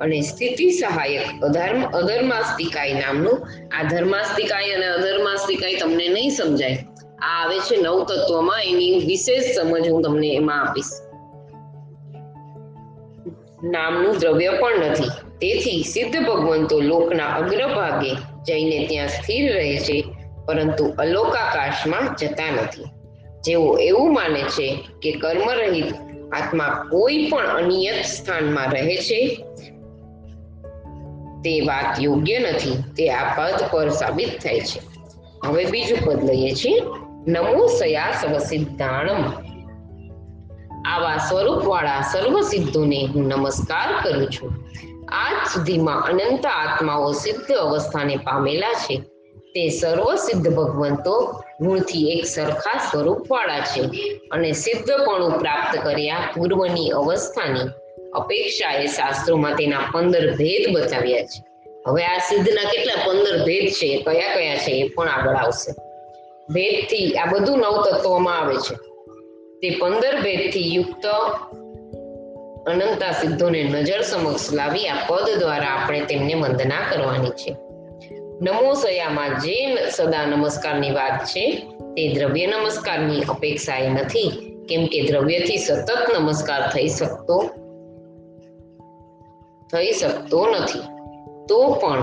અને 0.00 0.20
સ્થિતિ 0.20 0.70
સહાયક 0.70 1.42
અધર્મ 1.42 1.84
અધર્માસ્તિકાય 1.84 2.92
નામનું 2.92 3.48
આ 3.78 3.82
ધર્માસ્તિકાય 3.82 4.72
અને 4.72 4.86
અધર્માસ્તિકાય 4.86 5.74
તમને 5.74 6.08
નહીં 6.08 6.30
સમજાય. 6.30 6.78
આ 7.18 7.44
આવે 7.44 7.58
છે 7.58 7.76
નવ 7.76 8.04
તત્વમાં, 8.04 8.62
એની 8.62 8.98
વિશેષ 8.98 9.58
સમજ 9.58 9.88
હું 9.88 10.02
તમને 10.02 10.28
એમાં 10.28 10.68
આપીશ. 10.68 10.90
નામનું 13.64 14.18
દ્રવ્ય 14.18 14.50
પણ 14.50 14.78
નથી. 14.78 15.04
તેથી 15.38 15.82
સિદ્ધ 15.82 16.26
ભગવંતો 16.26 16.80
લોકના 16.80 17.26
અગ્રભાગે 17.26 18.14
જઈને 18.46 18.86
ત્યાં 18.86 19.08
સ્થિર 19.08 19.54
રહે 19.54 19.76
છે 19.76 20.04
પરંતુ 20.46 20.94
અલોકાકાશમાં 20.98 22.16
જતા 22.16 22.50
નથી. 22.50 22.84
જેઓ 23.44 23.76
એવું 23.76 24.14
માને 24.14 24.42
છે 24.42 24.88
કે 25.02 25.12
કર્મરહિત 25.12 25.94
આત્મા 26.32 26.88
કોઈ 26.90 27.30
પણ 27.30 27.46
અનિયત 27.46 28.04
સ્થાનમાં 28.04 28.70
રહે 28.70 28.96
છે, 28.96 29.44
તે 31.44 31.60
વાત 31.60 32.00
યોગ્ય 32.00 32.38
નથી, 32.38 32.82
તે 32.96 33.10
આ 33.10 33.34
પદ 33.34 33.64
પર 33.70 33.88
સાબિત 33.88 34.28
થાય 34.28 34.60
છે. 34.60 34.80
હવે 35.46 35.64
બીજું 35.64 35.98
પદ 36.04 36.24
લઈએ 36.24 36.54
છીએ. 36.54 36.80
નમો 37.26 37.66
સયા 37.66 38.12
સવસિદ્ધાણમ 38.22 39.46
આવા 40.86 41.16
સ્વરૂપવાળા 41.16 42.00
સર્વ 42.00 42.40
સિદ્ધોને 42.40 43.06
હું 43.06 43.28
નમસ્કાર 43.28 43.92
કરું 44.02 44.26
છું. 44.26 44.66
આજ 45.08 45.48
સુધીમાં 45.54 46.02
અનંત 46.02 46.46
આત્માઓ 46.46 47.12
સિદ્ધ 47.12 47.52
અવસ્થાને 47.52 48.16
પામેલા 48.16 48.72
છે. 48.72 49.02
તે 49.56 49.68
સર્વ 49.68 50.14
સિદ્ધ 50.14 50.54
ભગવંતો 50.54 51.42
ગુણથી 51.60 52.10
એક 52.10 52.26
સરખા 52.26 52.78
સ્વરૂપવાળા 52.90 53.60
છે 53.60 53.82
અને 54.30 54.52
સિદ્ધપણું 54.52 55.38
પ્રાપ્ત 55.38 55.78
કર્યા 55.84 56.32
પૂર્વની 56.36 56.90
અવસ્થાની 56.90 57.68
અપેક્ષાએ 58.14 58.86
શાસ્ત્રોમાં 58.86 59.54
તેના 59.54 59.78
પંદર 59.92 60.34
ભેદ 60.34 60.74
બતાવ્યા 60.74 61.22
છે. 61.22 61.44
હવે 61.86 62.04
આ 62.04 62.18
સિદ્ધના 62.18 62.70
કેટલા 62.70 62.92
પંદર 63.06 63.44
ભેદ 63.44 63.68
છે, 63.72 64.02
કયા 64.02 64.34
કયા 64.34 64.56
છે 64.56 64.70
એ 64.70 64.88
પણ 64.88 65.08
આગળ 65.08 65.34
આવશે. 65.34 65.72
ભેદથી 66.52 67.12
આ 67.12 67.26
બધું 67.26 67.58
નવ 67.58 67.84
તત્વોમાં 67.84 68.38
આવે 68.38 68.54
છે. 68.54 68.74
તે 69.62 69.78
પંદર 69.78 70.22
ભેદથી 70.22 70.74
યુક્ત 70.74 71.06
અનંતા 72.66 73.12
સિદ્ધોને 73.12 73.62
નજર 73.62 74.00
સમક્ષ 74.00 74.52
લાવી 74.52 74.88
આ 74.88 75.06
પદ 75.06 75.38
દ્વારા 75.38 75.66
આપણે 75.66 76.00
તેમને 76.00 76.34
વંદના 76.34 76.90
કરવાની 76.90 77.30
છે. 77.30 77.56
નમો 78.40 78.74
સયામાં 78.74 79.40
જે 79.40 79.90
સદા 79.90 80.26
નમસ્કારની 80.26 80.90
વાત 80.90 81.24
છે, 81.24 81.68
તે 81.94 82.12
દ્રવ્ય 82.14 82.46
નમસ્કારની 82.46 83.22
અપેક્ષાએ 83.22 83.88
નથી, 83.88 84.30
કેમ 84.68 84.86
કે 84.86 85.00
દ્રવ્યથી 85.00 85.56
સતત 85.56 85.90
નમસ્કાર 86.20 86.70
થઈ 86.72 86.88
શકતો 86.88 87.42
થઈ 89.72 89.92
શકતો 89.92 90.46
નથી. 90.46 90.80
તો 91.48 91.68
પણ 91.68 92.02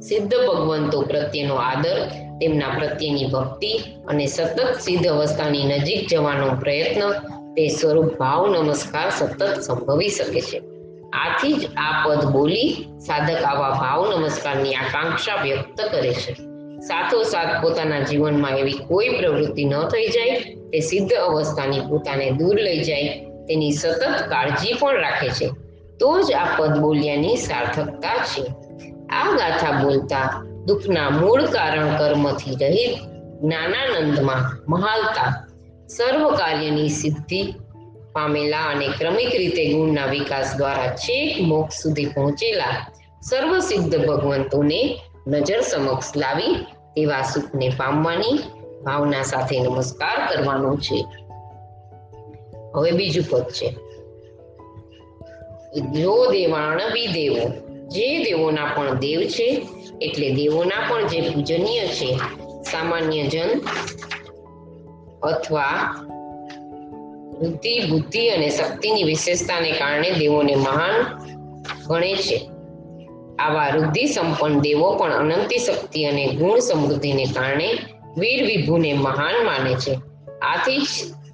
સિદ્ધ 0.00 0.34
ભગવંતો 0.34 1.02
પ્રત્યેનો 1.02 1.54
આદર, 1.54 1.98
તેમના 2.40 2.68
પ્રત્યેની 2.68 3.24
ભક્તિ 3.24 3.72
અને 4.08 4.26
સતત 4.26 4.80
સિદ્ધ 4.80 5.06
અવસ્થાની 5.06 5.64
નજીક 5.64 6.08
જવાનો 6.08 6.46
પ્રયત્ન, 6.60 7.12
તે 7.54 7.68
સ્વરૂપ 7.68 8.18
ભાવ 8.18 8.46
નમસ્કાર 8.46 9.10
સતત 9.10 9.60
સંભવી 9.60 10.08
શકે 10.08 10.40
છે. 10.40 10.77
આથી 11.12 11.52
જ 11.52 11.68
આ 11.76 12.04
પદ 12.06 12.24
બોલી 12.24 12.88
સાધક 12.98 13.42
આવા 13.42 13.70
ભાવ 13.70 14.16
નમસ્કારની 14.16 14.74
આકાંક્ષા 14.74 15.42
વ્યક્ત 15.42 15.80
કરે 15.92 16.12
છે. 16.12 16.32
સાથોસાથ 16.80 17.62
પોતાના 17.62 18.00
જીવનમાં 18.00 18.50
એવી 18.50 18.72
કોઈ 18.72 19.08
પ્રવૃત્તિ 19.08 19.64
ન 19.64 19.78
થઈ 19.78 20.08
જાય, 20.08 20.40
તે 20.40 20.80
સિદ્ધ 20.80 21.12
અવસ્થાની 21.12 21.80
પોતાને 21.80 22.30
દૂર 22.30 22.56
લઈ 22.56 22.84
જાય, 22.84 23.08
તેની 23.48 23.72
સતત 23.72 24.02
કાળજી 24.28 24.72
પણ 24.72 25.00
રાખે 25.00 25.28
છે. 25.28 25.48
તો 26.00 26.22
જ 26.22 26.32
આ 26.32 26.48
પદ 26.56 26.78
બોલ્યાની 26.78 27.36
સાર્થકતા 27.36 28.16
છે. 28.16 28.42
આ 29.06 29.30
ગાથા 29.30 29.72
બોલતા 29.72 30.44
દુઃખના 30.66 31.10
મૂળ 31.10 31.46
કારણ 31.46 31.96
કર્મથી 31.96 32.50
રહિત 32.50 32.98
જ્ઞાનાનંદમાં 33.42 34.70
મહાલતા 34.70 35.46
સર્વ 35.88 36.36
કાર્યની 36.36 36.88
સિદ્ધિ 36.88 37.54
પામેલા 38.18 38.66
અને 38.66 38.86
ક્રમિક 38.98 39.34
રીતે 39.34 39.64
ગુણના 39.72 40.06
વિકાસ 40.06 40.56
દ્વારા 40.56 40.94
છેક 40.96 41.40
મોક્ષ 41.40 41.82
સુધી 41.82 42.06
પહોંચેલા 42.06 42.74
સર્વ 43.22 43.58
સિદ્ધ 43.58 43.96
ભગવંતોને 44.06 44.82
નજર 45.26 45.60
સમક્ષ 45.60 46.16
લાવી 46.16 46.54
તેવા 46.94 47.22
સુખને 47.22 47.68
પામવાની 47.76 48.38
ભાવના 48.84 49.22
સાથે 49.22 49.60
નમસ્કાર 49.60 50.18
કરવાનો 50.30 50.76
છે. 50.76 50.98
હવે 52.76 52.90
બીજું 52.90 53.24
પદ 53.30 53.44
છે. 53.44 53.68
જો 56.00 56.14
દેવાણ 56.32 56.80
બી 56.92 57.06
દેવો 57.06 57.44
જે 57.88 58.08
દેવોના 58.24 58.64
પણ 58.74 58.94
દેવ 58.94 59.20
છે, 59.20 59.48
એટલે 60.00 60.28
દેવોના 60.30 60.80
પણ 60.88 61.06
જે 61.06 61.20
પૂજનીય 61.20 61.86
છે, 61.88 62.10
સામાન્ય 62.70 63.22
જન 63.26 63.50
અથવા 65.22 65.70
બુદ્ધિ 67.38 67.80
બુદ્ધિ 67.90 68.28
અને 68.28 68.50
શક્તિની 68.50 69.02
વિશેષતાને 69.02 69.72
કારણે 69.72 70.10
દેવોને 70.10 70.54
મહાન 70.54 71.04
ગણે 71.88 72.16
છે. 72.16 72.50
આવા 73.38 73.68
રુદ્ધિ 73.68 74.06
સંપન્ન 74.06 74.60
દેવો 74.60 74.94
પણ 74.94 75.12
અનંતી 75.12 75.58
શક્તિ 75.58 76.04
અને 76.04 76.26
ગુણ 76.26 76.58
સમૃદ્ધિને 76.58 77.24
કારણે 77.24 77.78
વીર 78.18 78.46
વિભુને 78.46 78.92
મહાન 78.92 79.44
માને 79.44 79.74
છે. 79.74 79.94
આથી 80.42 80.78
જ 80.78 80.88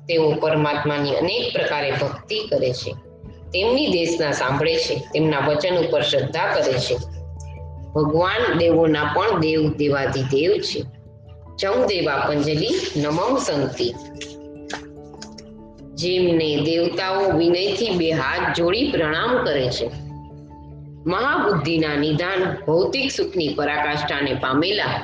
તેઓ 0.08 0.32
પરમાત્માની 0.32 1.16
અનેક 1.16 1.52
પ્રકારે 1.52 1.90
ભક્તિ 1.90 2.46
કરે 2.50 2.72
છે. 2.72 2.92
તેમની 3.54 3.86
દેશના 3.86 4.32
સાંભળે 4.32 4.76
છે, 4.76 4.94
તેમના 4.94 5.38
વચન 5.38 5.76
ઉપર 5.76 6.02
શ્રદ્ધા 6.02 6.54
કરે 6.54 6.72
છે. 6.72 6.96
ભગવાન 7.94 8.58
દેવોના 8.58 9.04
પણ 9.04 9.40
દેવ 9.40 9.72
દેવાદી 9.72 10.22
દેવ 10.22 10.52
છે. 10.52 10.82
જમ 11.58 11.86
દેવા 11.86 12.16
પંજલી 12.16 12.70
નમમ 12.96 13.38
સંતિ. 13.38 13.94
જેમને 16.04 16.48
દેવતાઓ 16.64 17.38
વિનયથી 17.38 17.90
બે 17.90 18.10
હાથ 18.10 18.56
જોડી 18.56 18.90
પ્રણામ 18.90 19.44
કરે 19.44 19.68
છે. 19.68 19.90
મહાબુદ્ધિના 21.06 21.96
નિદાન 21.96 22.56
ભૌતિક 22.66 23.10
સુખની 23.10 23.48
પરાકાષ્ઠાને 23.48 24.34
પામેલા 24.34 24.94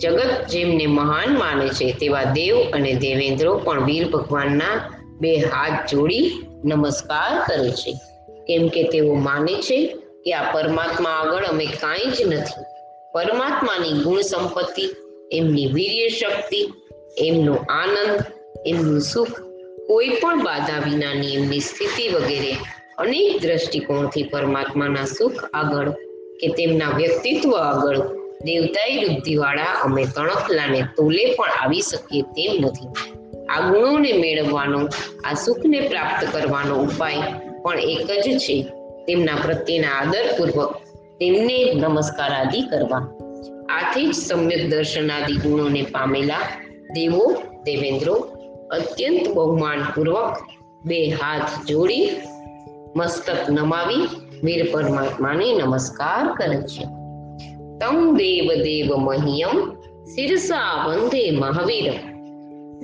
જગત 0.00 0.46
જેમને 0.50 0.86
મહાન 0.86 1.38
માને 1.38 1.68
છે 1.68 1.92
તેવા 1.92 2.24
દેવ 2.24 2.56
અને 2.72 2.94
દેવેન્દ્રો 2.94 3.58
પણ 3.58 3.84
વીર 3.84 4.10
ભગવાનના 4.10 4.74
બે 5.20 5.36
હાથ 5.36 5.90
જોડી 5.90 6.24
નમસ્કાર 6.64 7.32
કરે 7.48 7.70
છે. 7.70 7.92
કેમ 8.46 8.68
કે 8.68 8.82
તેઓ 8.82 9.14
માને 9.14 9.54
છે 9.54 9.86
કે 10.24 10.34
આ 10.34 10.52
પરમાત્મા 10.52 11.10
આગળ 11.10 11.44
અમે 11.44 11.66
કાંઈ 11.66 12.10
જ 12.10 12.22
નથી. 12.26 12.62
પરમાત્માની 13.12 14.02
ગુણ 14.02 14.20
સંપત્તિ 14.20 14.84
એમની 15.32 15.66
વીર્ય 15.66 16.08
શક્તિ 16.08 16.60
એમનો 17.18 17.54
આનંદ 17.54 18.24
એમનું 18.66 19.00
સુખ 19.00 19.40
કોઈ 19.86 20.08
પણ 20.08 20.44
બાધા 20.44 20.78
વિનાની 20.78 21.34
એમની 21.34 21.60
સ્થિતિ 21.60 22.08
વગેરે 22.08 22.56
અનેક 22.98 23.42
દ્રષ્ટિકોણથી 23.42 24.22
પરમાત્માના 24.22 25.04
સુખ 25.04 25.44
આગળ 25.54 25.90
કે 26.40 26.48
તેમના 26.48 26.96
વ્યક્તિત્વ 26.96 27.50
આગળ 27.50 27.98
દેવતાઈ 28.44 29.04
વૃદ્ધિવાળા 29.04 29.80
અમે 29.84 30.04
તણખલાને 30.04 30.82
તોલે 30.96 31.34
પણ 31.34 31.50
આવી 31.62 31.80
શકીએ 31.80 32.22
તેમ 32.22 32.66
નથી. 32.66 32.88
આ 33.46 33.70
ગુણોને 33.70 34.12
મેળવવાનો, 34.12 34.88
આ 35.24 35.34
સુખને 35.34 35.80
પ્રાપ્ત 35.80 36.26
કરવાનો 36.32 36.74
ઉપાય 36.74 37.22
પણ 37.62 37.78
એક 37.78 38.06
જ 38.06 38.38
છે, 38.38 38.62
તેમના 39.06 39.34
પ્રત્યેના 39.34 39.88
આદરપૂર્વક 39.88 40.76
તેમને 41.20 41.74
નમસ્કાર 41.74 42.30
આદિ 42.30 42.60
કરવા. 42.60 42.98
આથી 43.68 44.06
જ 44.06 44.14
સમ્યક 44.14 44.70
દર્શનાદિ 44.70 45.32
ગુણોને 45.32 45.82
પામેલા 45.82 46.40
દેવો, 46.94 47.42
દેવેન્દ્રો 47.64 48.31
અત્યંત 48.72 49.34
બહુમાનપૂર્વક 49.34 50.36
બે 50.86 51.08
હાથ 51.08 51.66
જોડી, 51.68 52.10
મસ્તક 52.96 53.50
નમાવી, 53.50 54.08
વીર 54.42 54.68
પરમાત્માને 54.72 55.52
નમસ્કાર 55.52 56.34
કરે 56.38 56.56
છે. 56.56 56.84
તમ 57.78 58.16
દેવ 58.16 58.62
દેવ 58.62 58.96
મહિયમ, 58.96 59.72
શિરસા 60.04 60.84
વંદે 60.86 61.30
મહાવીર. 61.30 61.92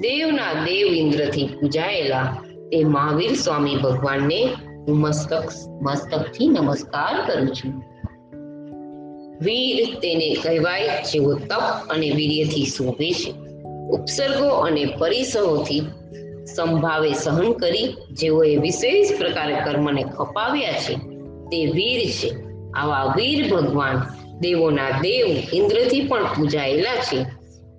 દેવના 0.00 0.52
દેવ 0.64 0.86
ઇન્દ્રથી 0.86 1.46
પૂજાયેલા 1.46 2.36
તે 2.70 2.84
મહાવીર 2.84 3.34
સ્વામી 3.34 3.76
ભગવાનને 3.76 4.44
હું 4.88 4.96
મસ્તક, 4.96 5.44
મસ્તકથી 5.82 6.48
નમસ્કાર 6.48 7.30
કરું 7.30 7.48
છું. 7.48 7.82
વીર 9.40 9.94
તેને 9.94 10.34
કહેવાય 10.34 10.88
જેવો 10.88 11.34
તપ 11.34 11.90
અને 11.90 12.10
વીર્યથી 12.10 12.64
શોભે 12.64 13.12
છે. 13.12 13.47
ઉપસર્ગો 13.88 14.48
અને 14.48 14.84
પરિસરોથી 14.84 15.82
સંભાવે 16.56 17.12
સહન 17.12 17.52
કરી 17.52 17.96
જેઓએ 18.12 18.56
વિશેષ 18.56 19.18
પ્રકારે 19.18 19.54
કર્મને 19.54 20.02
ખપાવ્યા 20.02 20.72
છે, 20.72 20.94
તે 21.50 21.66
વીર 21.66 22.10
છે. 22.10 22.34
આવા 22.74 23.14
વીર 23.16 23.54
ભગવાન 23.54 24.02
દેવોના 24.40 24.90
દેવ 24.90 25.26
ઇન્દ્રથી 25.52 26.00
પણ 26.00 26.24
પૂજાયેલા 26.24 26.94
છે. 26.94 27.22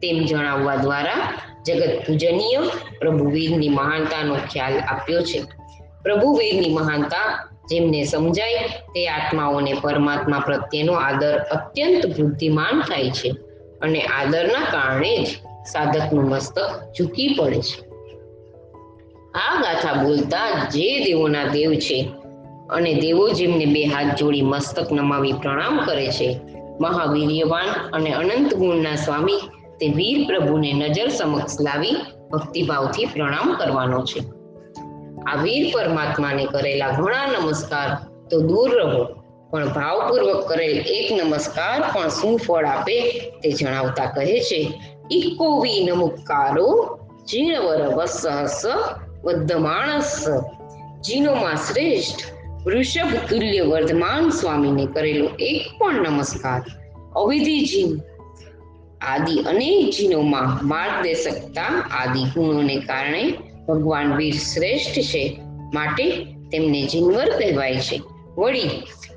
તેમ 0.01 0.25
જણાવવા 0.25 0.75
દ્વારા 0.75 1.33
જગત 1.67 2.01
પૂજનીય 2.07 2.57
પ્રભુ 2.99 3.25
વીરની 3.25 3.69
મહાનતાનો 3.69 4.35
ખ્યાલ 4.35 4.79
આપ્યો 4.79 5.21
છે. 5.21 5.43
પ્રભુ 6.03 6.33
વીરની 6.33 6.73
મહાનતા 6.73 7.49
જેમને 7.69 8.03
સમજાય 8.03 8.57
તે 8.67 9.07
આત્માઓને 9.07 9.73
પરમાત્મા 9.81 10.39
પ્રત્યેનો 10.45 10.93
આદર 10.93 11.37
અત્યંત 11.39 12.05
બુદ્ધિમાન 12.05 12.81
થાય 12.81 13.09
છે 13.09 13.29
અને 13.81 14.01
આદરના 14.01 14.59
કારણે 14.71 15.23
જ 15.23 15.27
સાધકનું 15.65 16.29
મસ્તક 16.29 16.57
ઝૂકી 16.97 17.29
પડે 17.39 17.61
છે. 17.61 17.77
આ 19.35 19.55
ગાથા 19.61 20.03
બોલતા 20.03 20.47
જે 20.73 20.87
દેવોના 21.05 21.43
દેવ 21.45 21.71
છે 21.75 21.99
અને 22.69 22.93
દેવો 22.93 23.29
જેમને 23.29 23.65
બે 23.65 23.83
હાથ 23.85 24.15
જોડી 24.15 24.41
મસ્તક 24.41 24.91
નમાવી 24.91 25.33
પ્રણામ 25.33 25.75
કરે 25.85 26.07
છે, 26.07 26.29
મહાવીર્યવાન 26.81 27.69
અને 27.93 28.11
અનંત 28.13 28.53
ગુણના 28.53 28.95
સ્વામી 28.95 29.41
તે 29.79 29.87
વીર 29.87 30.27
પ્રભુને 30.27 30.73
નજર 30.73 31.09
સમક્ષ 31.09 31.61
લાવી 31.61 31.97
ભક્તિભાવથી 32.31 33.05
પ્રણામ 33.05 33.55
કરવાનો 33.55 33.99
છે. 34.05 34.19
આ 35.27 35.35
વીર 35.43 35.63
પરમાત્માને 35.73 36.45
કરેલા 36.45 36.91
ઘણા 36.91 37.25
નમસ્કાર 37.27 37.89
તો 38.29 38.41
દૂર 38.41 38.69
રહો, 38.71 39.03
પણ 39.51 39.67
ભાવપૂર્વક 39.67 40.41
કરેલ 40.47 40.77
એક 40.77 41.07
નમસ્કાર 41.11 41.79
પણ 41.93 42.09
શું 42.09 42.37
ફળ 42.37 42.65
આપે 42.65 42.95
તે 43.43 43.51
જણાવતા 43.51 44.05
કહે 44.05 44.39
છે 44.39 44.59
ઇકો 45.09 45.45
વી 45.61 45.85
નમુકારો 45.85 46.67
જીણવર 47.27 47.81
વસહસ 47.95 48.59
વદ્ધમાણસ 49.23 50.11
જીનોમાં 51.01 51.57
શ્રેષ્ઠ 51.59 52.21
વૃષભ 52.65 53.15
તુલ્ય 53.29 53.63
વર્ધમાન 53.63 54.29
સ્વામીને 54.31 54.85
કરેલો 54.87 55.27
એક 55.41 55.63
પણ 55.79 56.05
નમસ્કાર 56.05 56.61
અવિધિ 57.15 57.57
જીન 57.63 57.91
આદિ 59.07 59.35
અનેક 59.45 59.89
જીનોમાં 59.91 60.49
માર્ગદર્શકતા 60.67 61.73
આદિ 61.95 62.29
ગુણોને 62.33 62.77
કારણે 62.83 63.23
ભગવાન 63.67 64.17
વીર 64.17 64.37
શ્રેષ્ઠ 64.43 64.99
છે 65.03 65.23
માટે 65.73 66.07
તેમને 66.51 66.81
જીનવર 66.87 67.29
કહેવાય 67.33 67.81
છે 67.81 68.03
વળી 68.37 68.71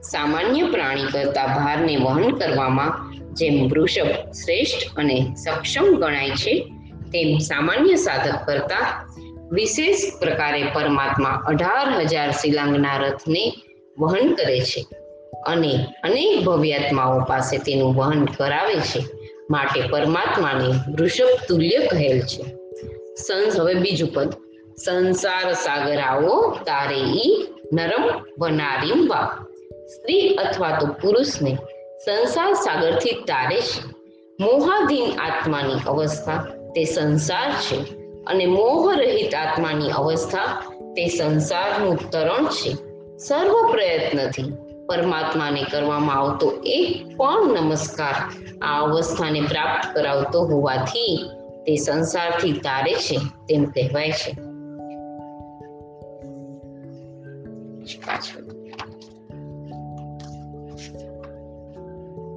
સામાન્ય 0.04 0.64
પ્રાણી 0.66 1.12
કરતા 1.12 1.48
ભારને 1.54 1.94
વહન 1.98 2.38
કરવામાં 2.38 3.11
જેમ 3.32 3.68
વૃષભ 3.68 4.10
શ્રેષ્ઠ 4.32 4.84
અને 4.96 5.18
સક્ષમ 5.44 5.86
ગણાય 5.94 6.30
છે, 6.30 6.54
તેમ 7.12 7.38
સામાન્ય 7.38 7.96
સાધક 7.96 8.46
કરતા 8.46 9.08
વિશેષ 9.52 9.98
પ્રકારે 10.20 10.62
પરમાત્મા 10.74 11.42
અઢાર 11.46 11.88
હજાર 12.00 12.30
શિલાંગના 12.30 12.96
રથને 12.96 13.44
વહન 13.98 14.34
કરે 14.34 14.60
છે 14.60 14.86
અને 15.46 15.72
અનેક 16.04 16.44
ભવ્યાત્માઓ 16.44 17.20
પાસે 17.20 17.58
તેનું 17.58 17.94
વહન 17.94 18.24
કરાવે 18.24 18.74
છે, 18.74 19.00
માટે 19.50 19.80
પરમાત્માને 19.90 20.68
વૃષભ 20.98 21.32
તુલ્ય 21.48 21.78
કહેલ 21.90 22.20
છે. 22.20 22.42
સંસ, 23.16 23.60
હવે 23.60 23.74
બીજું 23.74 24.12
પદ. 24.14 24.30
સંસાર 24.84 25.52
સાગર 25.52 25.98
આવો, 25.98 26.56
તારે 26.64 27.00
ઈ 27.24 27.46
નરમ 27.72 28.04
વનારીમ 28.38 29.08
વા 29.08 29.46
સ્ત્રી 29.86 30.28
અથવા 30.28 30.78
તો 30.78 30.86
પુરુષને 30.86 31.58
સંસાર 32.04 32.54
સાગરથી 32.54 33.10
તારે 33.10 33.60
છે. 33.60 33.80
મોહાધીન 34.40 35.20
આત્માની 35.20 35.74
અવસ્થા 35.86 36.36
તે 36.74 36.84
સંસાર 36.84 37.52
છે 37.52 37.76
અને 38.24 38.46
મોહ 38.46 38.94
રહિત 38.94 39.34
આત્માની 39.34 39.90
અવસ્થા 39.90 40.62
તે 40.96 41.08
સંસારનું 41.08 42.10
તરણ 42.10 42.46
છે. 42.46 42.72
સર્વ 43.18 43.70
પ્રયત્નથી 43.70 44.52
પરમાત્માને 44.86 45.62
કરવામાં 45.70 46.16
આવતો 46.16 46.52
એક 46.64 47.16
પણ 47.16 47.54
નમસ્કાર 47.54 48.14
આ 48.62 48.82
અવસ્થાને 48.82 49.40
પ્રાપ્ત 49.40 49.94
કરાવતો 49.94 50.42
હોવાથી 50.42 51.30
તે 51.66 51.76
સંસારથી 51.76 52.52
તારે 52.52 52.94
છે 52.94 53.16
તેમ 53.48 53.64
કહેવાય 53.64 54.12
છે. 54.12 54.32
પાછળ. 58.00 58.61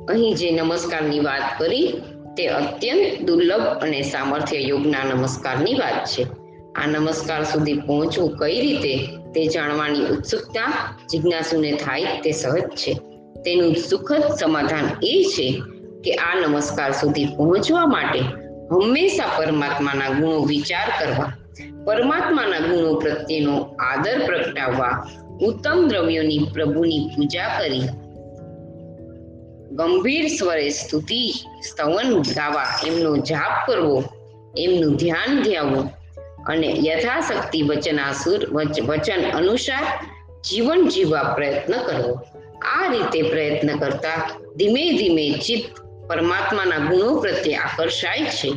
અહીં 0.09 0.35
જે 0.35 0.51
નમસ્કારની 0.51 1.19
વાત 1.19 1.59
કરી, 1.59 1.93
તે 2.37 2.47
અત્યંત 2.47 3.27
દુર્લભ 3.27 3.61
અને 3.61 4.01
સામર્થ્ય 4.01 4.57
યોગના 4.57 5.03
નમસ્કારની 5.03 5.73
વાત 5.73 6.05
છે. 6.05 6.23
આ 6.73 6.87
નમસ્કાર 6.87 7.43
સુધી 7.43 7.73
પહોંચવું 7.73 8.37
કઈ 8.37 8.61
રીતે 8.61 9.07
તે 9.07 9.47
જાણવાની 9.47 9.99
ઉત્સુકતા, 9.99 10.97
જિજ્ઞાસુને 11.11 11.71
થાય 11.71 12.05
તે 12.23 12.31
સહજ 12.31 12.61
છે. 12.61 12.93
તેનું 13.45 13.75
સુખદ 13.75 14.23
સમાધાન 14.39 14.85
એ 15.03 15.23
છે 15.23 15.61
કે 16.03 16.15
આ 16.15 16.35
નમસ્કાર 16.35 16.91
સુધી 16.91 17.25
પહોંચવા 17.25 17.85
માટે 17.85 18.19
હંમેશા 18.71 19.37
પરમાત્માના 19.37 20.09
ગુણો 20.09 20.39
વિચાર 20.45 20.87
કરવા, 20.99 21.33
પરમાત્માના 21.85 22.59
ગુણો 22.59 22.93
પ્રત્યેનો 22.93 23.75
આદર 23.79 24.25
પ્રગટાવવા, 24.25 25.07
ઉત્તમ 25.41 25.87
દ્રવ્યોની 25.87 26.47
પ્રભુની 26.53 27.09
પૂજા 27.15 27.59
કરી 27.59 27.81
ગંભીર 29.75 30.27
સ્વરે 30.27 30.69
સ્તુતિ, 30.69 31.33
સ્તવન 31.63 32.21
ગાવા, 32.21 32.79
એમનો 32.87 33.17
જાપ 33.17 33.67
કરવો, 33.67 34.03
એમનું 34.57 34.95
ધ્યાન 34.95 35.43
ધ્યાવવું 35.43 35.91
અને 36.47 36.75
યથાશક્તિ 36.85 37.61
વચનાસુર 37.61 38.49
વચ- 38.49 38.81
વચન 38.81 39.31
અનુસાર 39.31 39.83
જીવન 40.49 40.87
જીવવા 40.87 41.23
પ્રયત્ન 41.23 41.73
કરવો. 41.73 42.19
આ 42.59 42.91
રીતે 42.91 43.21
પ્રયત્ન 43.21 43.77
કરતા 43.77 44.29
ધીમે 44.55 44.97
ધીમે 44.97 45.31
ચિત્ત 45.31 45.79
પરમાત્માના 46.07 46.77
ગુણો 46.77 47.19
પ્રત્યે 47.19 47.55
આકર્ષાય 47.55 48.25
છે 48.25 48.49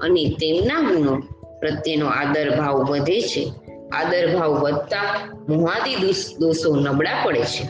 અને 0.00 0.24
તેમના 0.24 0.80
ગુણો 0.80 1.20
પ્રત્યેનો 1.60 2.06
આદર 2.06 2.56
ભાવ 2.56 2.74
વધે 2.74 3.20
છે. 3.20 3.52
આદર 3.92 4.38
ભાવ 4.38 4.50
વધતા 4.50 5.28
મોહાદી 5.48 6.14
દોષો 6.38 6.76
નબળા 6.76 7.24
પડે 7.24 7.44
છે. 7.44 7.64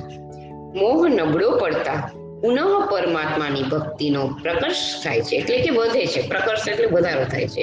મોહ 0.80 1.08
નબળો 1.08 1.50
પડતા 1.50 2.10
પુનઃ 2.42 2.60
પરમાત્માની 2.90 3.62
ભક્તિનો 3.62 4.26
પ્રકર્ષ 4.42 5.02
થાય 5.04 5.20
છે. 5.20 5.36
એટલે 5.36 5.58
કે 5.58 5.70
વધે 5.70 6.06
છે. 6.06 6.28
પ્રકર્ષ 6.28 6.68
એટલે 6.68 6.86
વધારો 6.86 7.24
થાય 7.24 7.48
છે 7.48 7.62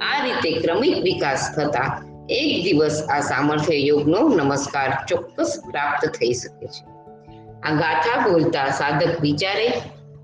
આ 0.00 0.24
રીતે 0.24 0.50
ક્રમિક 0.60 1.02
વિકાસ 1.02 1.52
થતા 1.56 2.04
એક 2.30 2.64
દિવસ 2.64 3.02
આ 3.10 3.20
સામર્થ્ય 3.20 3.76
યોગનો 3.76 4.28
નમસ્કાર 4.28 4.90
ચોક્કસ 5.08 5.62
પ્રાપ્ત 5.70 6.06
થઈ 6.06 6.32
શકે 6.32 6.66
છે. 6.66 6.82
આ 7.62 7.70
ગાથા 7.74 8.28
બોલતા 8.28 8.66
સાધક 8.70 9.20
વિચારે 9.20 9.68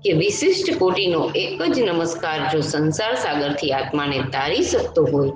કે 0.03 0.11
વિશિષ્ટ 0.11 0.77
કોટીનો 0.79 1.31
એક 1.35 1.61
જ 1.61 1.79
નમસ્કાર 1.79 2.49
જો 2.51 2.59
સંસાર 2.61 3.15
સાગરથી 3.15 3.71
આત્માને 3.71 4.19
તારી 4.19 4.61
શકતો 4.61 5.03
હોય, 5.11 5.31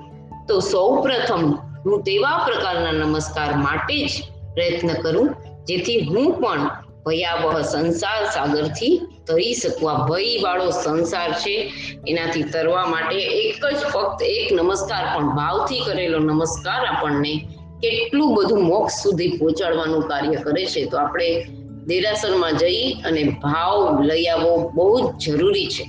તો 0.47 0.59
સૌ 0.59 1.01
પ્રથમ 1.01 1.43
હું 1.85 2.03
તેવા 2.03 2.37
પ્રકારના 2.45 2.91
નમસ્કાર 2.91 3.55
માટે 3.55 4.07
જ 4.07 4.21
પ્રયત્ન 4.53 4.93
કરું, 5.01 5.35
જેથી 5.65 5.99
હું 6.01 6.33
પણ 6.33 6.69
ભયાવહ 7.09 7.61
સંસાર 7.61 8.25
સાગરથી 8.25 9.01
તરી 9.27 9.53
શકવા 9.53 10.07
ભય 10.09 10.37
વાળો 10.43 10.69
સંસાર 10.69 11.31
છે. 11.31 11.73
એનાથી 12.07 12.43
તરવા 12.43 12.85
માટે 12.85 13.15
એક 13.15 13.65
જ 13.65 13.77
ફક્ત 13.93 14.23
એક 14.23 14.53
નમસ્કાર 14.53 15.17
પણ, 15.17 15.35
ભાવથી 15.35 15.79
કરેલો 15.79 16.19
નમસ્કાર 16.19 16.85
આપણને 16.85 17.33
કેટલું 17.81 18.35
બધું 18.35 18.61
મોક્ષ 18.61 19.03
સુધી 19.03 19.37
પહોંચાડવાનું 19.37 20.01
કાર્ય 20.01 20.35
કરે 20.35 20.65
છે. 20.65 20.85
તો 20.85 20.97
આપણે 20.97 21.45
દેરાસરમાં 21.85 22.57
જઈ 22.57 22.93
અને 22.93 23.23
ભાવ 23.23 24.01
લઈ 24.01 24.25
આવવો 24.25 24.71
બહુ 24.75 25.11
જ 25.11 25.25
જરૂરી 25.25 25.67
છે. 25.67 25.85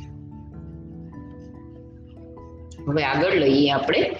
હવે 2.88 3.04
આગળ 3.04 3.34
લઈએ 3.34 3.70
આપણે. 3.70 4.16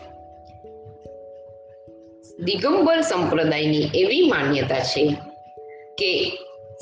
દિગંબર 2.44 3.00
સંપ્રદાયની 3.00 3.90
એવી 3.94 4.28
માન્યતા 4.28 4.78
છે 4.78 5.16
કે 5.98 6.10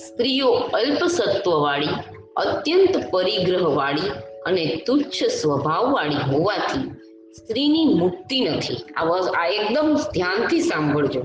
સ્ત્રીઓ 0.06 0.48
અલ્પસત્વવાળી, 0.50 1.88
અત્યંત 2.36 3.10
પરિગ્રહવાળી 3.10 4.10
અને 4.46 4.82
તુચ્છ 4.86 5.24
સ્વભાવવાળી 5.24 6.14
હોવાથી 6.14 6.90
સ્ત્રીની 7.38 7.84
મુક્તિ 7.84 8.40
નથી. 8.40 8.76
આ 8.96 9.04
આ 9.36 9.46
એકદમ 9.46 9.94
ધ્યાનથી 9.94 10.60
સાંભળજો. 10.60 11.22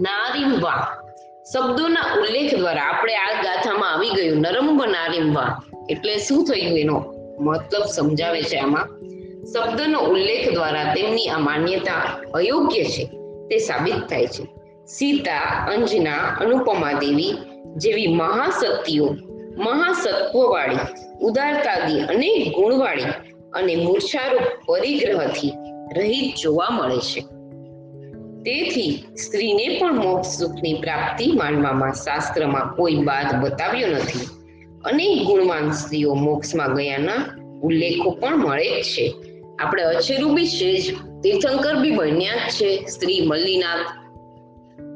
નારીમવા 0.00 0.86
શબ્દોના 1.54 2.14
ઉલ્લેખ 2.20 2.54
દ્વારા 2.54 2.82
આપણે 2.82 3.14
આ 3.14 3.42
ગાથામાં 3.42 3.92
આવી 3.92 4.10
ગયું. 4.10 4.38
નરંબ 4.38 4.84
નારીમવા 4.84 5.62
એટલે 5.90 6.18
શું 6.18 6.44
થયું 6.44 6.78
એનો 6.78 7.04
મતલબ 7.40 7.82
સમજાવે 7.82 8.42
છે 8.42 8.56
આમાં? 8.56 8.86
શબ્દનો 9.46 9.98
ઉલ્લેખ 9.98 10.54
દ્વારા 10.54 10.94
તેમની 10.94 11.28
આ 11.28 11.38
માન્યતા 11.38 12.20
અયોગ્ય 12.34 12.84
છે. 12.84 13.04
તે 13.46 13.58
સાબિત 13.58 13.94
થાય 13.94 14.26
છે. 14.26 14.42
સીતા, 14.86 15.66
અંજના, 15.72 16.16
અનુપમા 16.16 16.92
દેવી 16.92 17.34
જેવી 17.74 18.06
મહાશક્તિઓ 18.06 19.16
મહાસત્વવાળી 19.56 20.76
ઉદારતાદી 21.20 22.00
અનેક 22.00 22.54
ગુણવાળી 22.54 23.02
અને 23.52 23.76
મૂર્છારૂપ 23.76 24.66
પરિગ્રહથી 24.66 25.52
રહિત 25.96 26.34
જોવા 26.42 26.70
મળે 26.70 26.98
છે. 26.98 27.20
તેથી 28.42 29.04
સ્ત્રીને 29.16 29.78
પણ 29.78 29.94
મોક્ષ 29.94 30.28
સુખની 30.28 30.74
પ્રાપ્તિ 30.74 31.32
માનવામાં 31.32 31.92
શાસ્ત્રમાં 31.92 32.76
કોઈ 32.76 32.94
બાદ 32.94 33.44
બતાવ્યો 33.44 33.88
નથી. 33.88 34.26
અનેક 34.84 35.26
ગુણવાન 35.26 35.70
સ્ત્રીઓ 35.70 36.14
મોક્ષમાં 36.14 36.74
ગયાના 36.74 37.40
ઉલ્લેખો 37.62 38.10
પણ 38.10 38.36
મળે 38.36 38.82
જ 38.82 38.84
છે. 38.84 39.14
આપણે 39.58 39.82
અછેરું 39.82 40.34
બી 40.34 40.46
છે 40.46 40.80
જ 40.80 40.94
તીર્થંકર 41.22 41.76
બી 41.76 41.90
બન્યા 41.90 42.34
જ 42.34 42.52
છે, 42.52 42.84
સ્ત્રી 42.84 43.26
મલ્લીનાથ. 43.26 44.06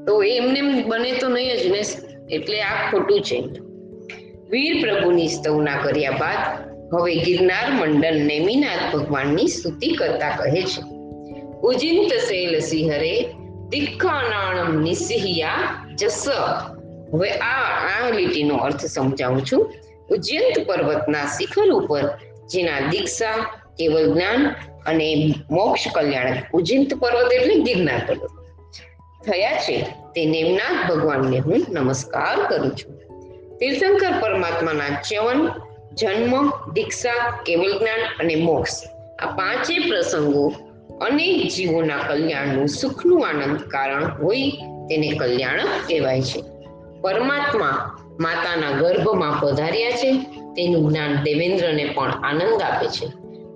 તો 0.07 0.23
એમને 0.23 0.83
બને 0.83 1.13
તો 1.13 1.29
નહીં 1.29 1.57
જ 1.57 1.67
ને 1.67 1.83
એટલે 2.33 2.63
આ 2.63 2.91
ખોટું 2.91 3.21
છે. 3.21 3.41
વીર 4.51 4.81
પ્રભુની 4.81 5.29
સ્તવના 5.29 5.77
કર્યા 5.77 6.11
બાદ 6.11 6.71
હવે 6.95 7.17
ગિરનાર 7.17 7.71
મંડળ 7.71 8.15
નેમિનાથ 8.15 8.97
ભગવાનની 8.97 9.47
સ્તુતિ 9.47 9.89
કરતા 9.89 10.31
કહે 10.31 10.63
છે. 10.63 10.83
ઉજિંત 11.63 12.13
શૈલ 12.13 12.59
સિંહરે 12.59 13.35
તિખાનાણમ 13.73 14.83
નિસિહિયા 14.83 15.87
જસ. 15.99 16.29
હવે 17.13 17.31
આ 17.31 17.65
આ 17.89 18.11
લીટીનો 18.11 18.57
અર્થ 18.57 18.87
સમજાવું 18.87 19.47
છું. 19.53 19.73
ઉજ્જૈંત 20.11 20.69
પર્વતના 20.69 21.27
શિખર 21.27 21.71
ઉપર 21.71 22.03
જેના 22.47 22.81
દીક્ષા 22.91 23.37
કેવલ 23.79 24.15
જ્ઞાન 24.15 24.55
અને 24.87 25.35
મોક્ષ 25.51 25.85
કલ્યાણ 25.95 26.37
ઉજ્જૈંત 26.55 26.95
પર્વત 26.95 27.33
એટલે 27.33 27.55
ગિરનાર 27.55 28.01
પર્વત. 28.07 28.40
થયા 29.27 29.53
છે 29.53 29.83
તે 30.15 30.27
નેમનાથ 30.27 30.91
ભગવાનને 30.91 31.39
હું 31.39 31.67
નમસ્કાર 31.71 32.47
કરું 32.49 32.71
છું. 32.71 32.97
તીર્થંકર 33.59 34.21
પરમાત્માના 34.21 34.89
ચ્યવન 34.89 35.49
જન્મ, 35.95 36.53
દીક્ષા, 36.73 37.43
કેવલ 37.47 37.79
જ્ઞાન 37.79 38.01
અને 38.21 38.35
મોક્ષ 38.35 38.73
આ 39.23 39.27
પાંચે 39.27 39.79
પ્રસંગો 39.79 40.53
અનેક 41.01 41.49
જીવોના 41.49 41.97
કલ્યાણનું 41.97 42.69
સુખનું 42.69 43.29
આનંદ 43.29 43.61
કારણ 43.61 44.05
હોય 44.05 44.51
તેને 44.89 45.09
કલ્યાણક 45.09 45.89
કહેવાય 45.89 46.23
છે. 46.23 46.45
પરમાત્મા 47.01 47.97
માતાના 48.21 48.71
ગર્ભમાં 48.71 49.41
પધાર્યા 49.41 49.91
છે, 49.91 50.13
તેનું 50.57 50.91
જ્ઞાન 50.91 51.23
દેવેન્દ્રને 51.23 51.85
પણ 51.85 52.11
આનંદ 52.11 52.63
આપે 52.63 52.87
છે. 52.87 53.07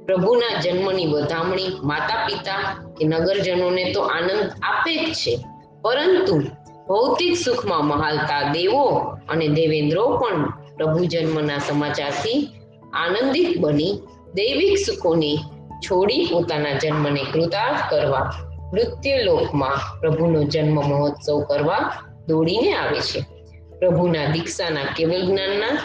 પ્રભુના 0.05 0.61
જન્મની 0.61 1.07
વધામણી 1.07 1.68
માતા 1.83 2.27
પિતા 2.27 2.79
કે 2.98 3.05
નગરજનોને 3.05 3.92
તો 3.92 4.00
આનંદ 4.00 4.53
આપે 4.62 4.96
જ 4.96 5.12
છે. 5.12 5.54
પરંતુ 5.85 6.42
ભૌતિક 6.88 7.37
સુખમાં 7.37 7.87
મહાલતા 7.87 8.53
દેવો 8.53 8.85
અને 9.29 9.49
દેવેન્દ્રો 9.49 10.16
પણ 10.16 10.47
પ્રભુ 10.77 11.05
જન્મના 11.05 11.59
સમાચારથી 11.59 12.49
આનંદિત 12.92 13.61
બની 13.61 13.99
દૈવિક 14.35 14.79
સુખોને 14.79 15.37
છોડી 15.81 16.29
પોતાના 16.33 16.73
જન્મને 16.73 17.25
કૃતાર્થ 17.33 17.90
કરવા 17.90 18.33
મૃત્યુલોકમાં 18.73 20.01
પ્રભુનો 20.01 20.42
જન્મ 20.42 20.75
મહોત્સવ 20.75 21.40
કરવા 21.40 21.92
દોડીને 22.29 22.75
આવે 22.75 23.01
છે. 23.01 23.20
પ્રભુના 23.79 24.25
દીક્ષાના 24.25 24.81
કેવલ 24.97 25.27
જ્ઞાનના, 25.27 25.79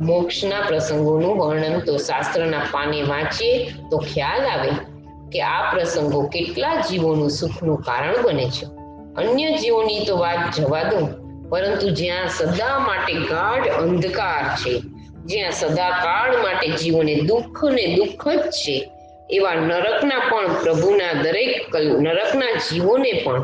મોક્ષના 0.00 0.60
પ્રસંગોનું 0.68 1.36
વર્ણન 1.36 1.80
તો 1.80 1.96
શાસ્ત્રના 1.96 2.58
પાને 2.58 3.02
વાંચીએ 3.02 3.70
તો 3.90 3.98
ખ્યાલ 3.98 4.46
આવે 4.46 4.70
કે 5.32 5.42
આ 5.42 5.70
પ્રસંગો 5.70 6.22
કેટલા 6.22 6.74
જીવોનું 6.74 7.30
સુખનું 7.30 7.82
કારણ 7.82 8.22
બને 8.22 8.50
છે. 8.50 8.77
અન્ય 9.18 9.50
જીવોની 9.58 10.04
તો 10.04 10.16
વાત 10.16 10.54
જવા 10.54 10.82
દો. 10.82 11.08
પરંતુ 11.48 11.90
જ્યાં 11.90 12.28
સદા 12.28 12.78
માટે 12.78 13.12
ગાઢ 13.12 13.68
અંધકાર 13.68 14.56
છે, 14.56 14.82
જ્યાં 15.24 15.52
સદાકાળ 15.52 16.42
માટે 16.42 16.68
જીવોને 16.68 17.14
દુઃખ 17.14 17.64
ને 17.64 17.94
દુઃખ 17.94 18.28
જ 18.28 18.50
છે, 18.50 18.90
એવા 19.30 19.54
નરકના 19.54 20.18
પણ 20.18 20.62
પ્રભુના 20.62 21.12
દરેક 21.22 21.76
નરકના 21.76 22.50
જીવોને 22.52 23.12
પણ 23.12 23.42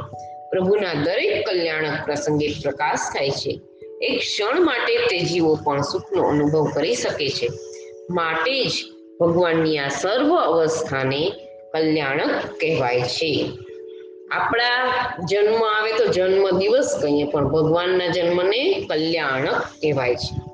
પ્રભુના 0.50 0.94
દરેક 0.94 1.46
કલ્યાણક 1.46 2.04
પ્રસંગે 2.04 2.48
પ્રકાશ 2.62 2.98
થાય 3.14 3.30
છે. 3.30 3.60
એક 4.02 4.18
ક્ષણ 4.18 4.64
માટે 4.64 4.96
તે 4.96 5.18
જીવો 5.18 5.58
પણ 5.64 5.80
સુખનો 5.80 6.22
અનુભવ 6.22 6.64
કરી 6.74 6.94
શકે 6.94 7.28
છે. 7.28 7.48
માટે 8.10 8.64
જ 8.64 8.72
ભગવાનની 9.20 9.78
આ 9.78 9.88
સર્વ 9.88 10.37
અવસ્થાને 10.37 11.32
કલ્યાણક 11.72 12.30
કહેવાય 12.60 13.00
છે. 13.00 13.48
આપણા 14.35 14.70
જન્મ 15.31 15.62
આવે 15.64 15.92
તો 15.92 16.07
જન્મ 16.07 16.59
દિવસ 16.59 16.99
કહીએ, 17.03 17.25
પણ 17.25 17.49
ભગવાનના 17.49 18.07
જન્મને 18.07 18.87
કલ્યાણક 18.90 19.61
કહેવાય 19.83 20.14
છે. 20.14 20.44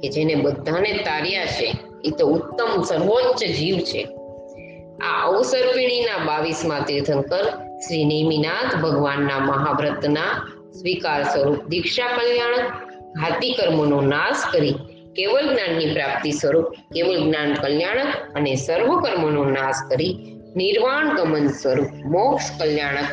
કે 0.00 0.08
જેને 0.08 0.34
બધાને 0.34 0.92
તાર્યા 0.92 1.46
છે 1.46 1.76
એ 2.04 2.10
તો 2.10 2.26
ઉત્તમ 2.26 2.82
સર્વોચ્ચ 2.82 3.44
જીવ 3.44 3.78
છે. 3.78 4.08
આ 5.02 5.26
અવસર્પિણીના 5.26 6.24
બાવીસમાં 6.24 6.80
તીર્થંકર 6.80 7.44
શ્રી 7.88 8.04
નેમિનાથ 8.04 8.76
ભગવાનના 8.76 9.38
મહાવ્રતના 9.38 10.52
સ્વીકાર 10.80 11.22
સ્વરૂપ 11.22 11.64
દીક્ષા 11.68 12.06
કલ્યાણક 12.06 12.72
ઘાતી 13.16 13.52
કર્મોનો 13.52 14.00
નાશ 14.00 14.52
કરી 14.52 14.74
કેવલ 15.16 15.54
જ્ઞાનની 15.54 15.86
પ્રાપ્તિ 15.86 16.30
સ્વરૂપ, 16.30 16.64
કેવલ 16.94 17.24
જ્ઞાન 17.24 17.54
કલ્યાણક 17.54 18.36
અને 18.36 18.54
સર્વ 18.54 19.00
કર્મોનો 19.00 19.44
નાશ 19.44 19.74
કરી 19.90 20.37
નિર્વાણ 20.56 21.16
ગમન 21.16 21.48
સ્વરૂપ 21.48 21.86
મોક્ષ 22.04 22.60
કલ્યાણક 22.60 23.06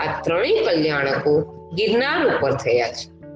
આ 0.00 0.22
ત્રણેય 0.22 0.64
કલ્યાણકો 0.64 1.40
ગિરનાર 1.74 2.38
ઉપર 2.38 2.52
થયા 2.52 2.88
છે. 2.88 3.26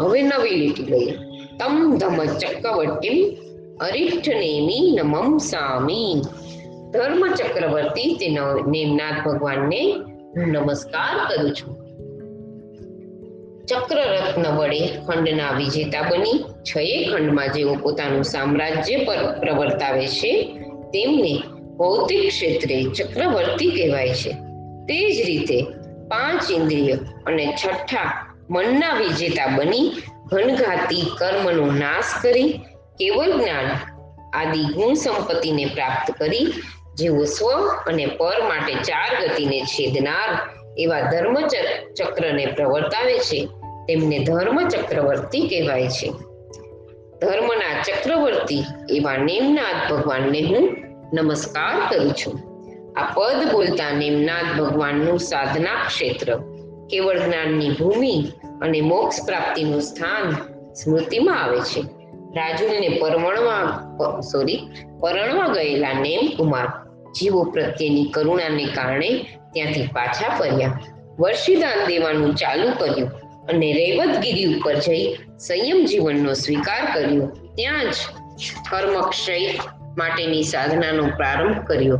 હવે 0.00 0.22
નવી 0.22 0.50
લીટી 0.50 0.82
લઈએ. 0.82 1.12
તમ 1.58 1.96
ધમ 1.96 2.24
ચક્રવર્તી 2.24 3.38
અરિષ્ઠ 3.80 4.28
નેમી 4.28 4.98
નમમ 5.02 5.38
સામી. 5.38 6.22
ધર્મ 6.92 7.34
ચક્રવર્તી 7.34 8.14
તે 8.14 8.28
નેમનાથ 8.66 9.28
ભગવાનને 9.28 9.94
નમસ્કાર 10.36 11.34
કરું 11.34 11.50
છું. 11.50 11.86
ચક્રરત્ન 13.66 14.46
વડે 14.56 14.88
ખંડના 15.06 15.50
વિજેતા 15.50 16.02
બની 16.02 16.44
છયે 16.62 17.04
ખંડમાં 17.04 17.48
જેઓ 17.48 17.74
પોતાનું 17.74 18.24
સામ્રાજ્ય 18.24 18.96
પર 18.96 19.38
પ્રવર્તાવે 19.40 20.06
છે, 20.06 20.42
તેમને 20.94 21.42
ભૌતિક 21.76 22.28
ક્ષેત્રે 22.28 22.84
ચક્રવર્તી 22.84 23.70
કહેવાય 23.70 24.14
છે. 24.14 24.32
તે 24.88 25.12
જ 25.12 25.26
રીતે 25.26 25.62
પાંચ 26.08 26.50
ઇન્દ્રિય 26.50 26.92
અને 27.26 27.54
છઠ્ઠા 27.64 28.34
મનના 28.50 28.94
વિજેતા 28.94 29.46
બની 29.46 29.92
ઘનઘાતી 30.32 31.02
કર્મનો 31.18 31.66
નાશ 31.66 32.22
કરી, 32.22 32.52
કેવળ 32.98 33.32
જ્ઞાન 33.32 33.66
આદિ 34.34 34.64
ગુણ 34.74 34.94
સંપત્તિને 34.94 35.64
પ્રાપ્ત 35.64 36.12
કરી, 36.18 36.52
જેઓ 36.94 37.24
સ્વ 37.24 37.68
અને 37.68 38.06
પર 38.06 38.42
માટે 38.48 38.74
ચાર 38.74 39.26
ગતિને 39.26 39.60
છેદનાર 39.60 40.38
એવા 40.78 41.00
ધર્મ 41.00 41.40
ચક્રને 41.96 42.46
પ્રવર્તાવે 42.46 43.18
છે. 43.18 43.46
તેમને 43.88 44.18
ધર્મ 44.18 44.68
ચક્રવર્તી 44.68 45.48
કહેવાય 45.48 45.88
છે. 45.88 46.12
ધર્મના 47.20 47.82
ચક્રવર્તી 47.82 48.64
એવા 48.90 49.16
નેમનાથ 49.16 49.92
ભગવાનને 49.92 50.40
હું 50.40 50.85
નમસ્કાર 51.12 51.94
કરું 51.94 52.12
છું. 52.12 52.40
આ 53.00 53.02
પદ 53.14 53.52
બોલતા 53.52 53.98
નિમનાથ 53.98 54.60
ભગવાનનું 54.60 55.18
સાધના 55.18 55.74
ક્ષેત્ર. 55.86 56.36
કેવળ 56.90 57.18
જ્ઞાનની 57.18 57.70
ભૂમિ 57.70 58.24
અને 58.62 58.80
મોક્ષ 58.80 59.26
પ્રાપ્તિનું 59.26 59.80
સ્થાન 59.80 60.30
સ્મૃતિમાં 60.72 61.42
આવે 61.42 61.60
છે. 61.60 61.80
રાજુલને 62.36 62.88
પરવણવા, 62.88 63.80
સોરી, 64.20 64.68
પરણવા 65.00 65.48
ગયેલા 65.48 65.92
નેમકુમાર 65.92 66.68
જીવો 67.20 67.42
પ્રત્યેની 67.42 68.04
કરુણાને 68.04 68.64
કારણે 68.64 69.26
ત્યાંથી 69.52 69.86
પાછા 69.86 70.28
ફર્યા. 70.38 70.80
વર્ષિદાન 71.18 71.86
દેવાનું 71.86 72.34
ચાલુ 72.34 72.70
કર્યું 72.78 73.08
અને 73.48 73.72
રેવતગીરી 73.72 74.54
ઉપર 74.54 74.74
જઈ 74.74 75.14
સંયમ 75.38 75.84
જીવનનો 75.84 76.32
સ્વીકાર 76.32 76.94
કર્યો. 76.94 77.26
ત્યાં 77.26 77.84
જ 77.84 77.94
કર્મક્ષય 78.70 79.58
માટેની 79.96 80.42
સાધનાનો 80.42 81.06
પ્રારંભ 81.16 81.64
કર્યો. 81.66 81.98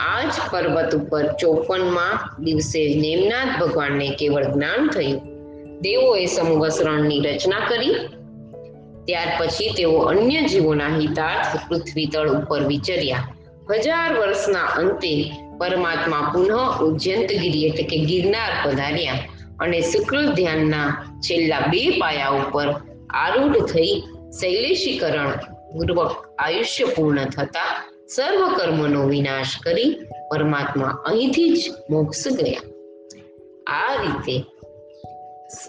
આ 0.00 0.22
જ 0.22 0.32
પર્વત 0.50 0.94
ઉપર 0.94 1.24
ચોપનમાં 1.40 2.44
દિવસે 2.44 2.94
નેમનાથ 2.94 3.60
ભગવાનને 3.60 4.08
કેવળ 4.08 4.44
જ્ઞાન 4.44 4.88
થયું. 4.88 5.18
દેવોએ 5.80 6.26
સમવસરણની 6.26 7.20
રચના 7.20 7.66
કરી. 7.68 7.94
ત્યાર 9.04 9.28
પછી 9.38 9.70
તેઓ 9.76 9.98
અન્ય 9.98 10.42
જીવોના 10.42 10.96
હિતાર્થ 10.98 11.68
પૃથ્વી 11.68 12.06
તળ 12.06 12.28
ઉપર 12.28 12.62
વિચર્યા. 12.62 13.28
હજાર 13.70 14.18
વર્ષના 14.18 14.60
અંતે 14.60 15.32
પરમાત્મા 15.58 16.30
પુનઃ 16.34 16.54
ઉજ્જંતગીરી 16.82 17.66
એટલે 17.66 17.82
કે 17.82 17.98
ગિરનાર 17.98 18.52
પધાર્યા 18.64 19.18
અને 19.60 19.80
શુક્લ 19.80 20.32
ધ્યાનના 20.32 20.88
છેલ્લા 21.20 21.60
બે 21.60 21.90
પાયા 21.90 22.28
ઉપર 22.28 22.68
આરૂઢ 23.10 23.64
થઈ 23.64 24.02
શૈલેષીકરણ 24.40 25.57
પૂર્વક 25.72 26.26
આયુષ્ય 26.38 26.84
પૂર્ણ 26.84 27.24
થતા 27.24 27.90
સર્વ 28.14 28.58
કર્મનો 28.58 29.02
વિનાશ 29.06 29.60
કરી 29.64 29.98
પરમાત્મા 30.30 30.86
અહીંથી 30.86 31.56
જ 31.56 31.70
મોક્ષ 31.90 32.28
ગયા. 32.28 32.60
આ 33.66 33.92
રીતે 33.94 34.44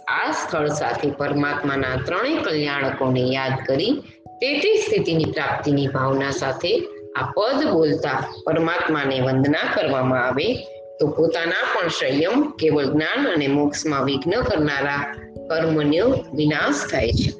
આ 0.08 0.32
સ્થળ 0.32 0.68
સાથે 0.68 1.12
પરમાત્માના 1.12 1.96
ત્રણેય 2.06 2.36
કલ્યાણકોને 2.36 3.22
યાદ 3.22 3.52
કરી 3.68 3.92
તે 4.28 4.60
તે 4.60 4.76
સ્થિતિની 4.78 5.26
પ્રાપ્તિની 5.26 5.88
ભાવના 5.88 6.32
સાથે 6.32 6.80
આ 7.16 7.32
પદ 7.32 7.72
બોલતા 7.72 8.34
પરમાત્માને 8.46 9.22
વંદના 9.22 9.74
કરવામાં 9.76 10.28
આવે 10.28 10.54
તો 11.00 11.08
પોતાના 11.08 11.68
પણ 11.76 11.88
સંયમ, 11.88 12.52
કેવળ 12.52 12.86
જ્ઞાન 12.86 13.28
અને 13.28 13.48
મોક્ષમાં 13.48 14.06
વિઘ્ન 14.06 14.42
કરનારા 14.42 15.16
કર્મનો 15.50 16.26
વિનાશ 16.34 16.92
થાય 16.92 17.12
છે. 17.12 17.39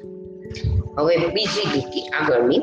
હવે 0.98 1.16
બીજી 1.16 1.68
લીટી 1.74 2.00
આગળની. 2.00 2.58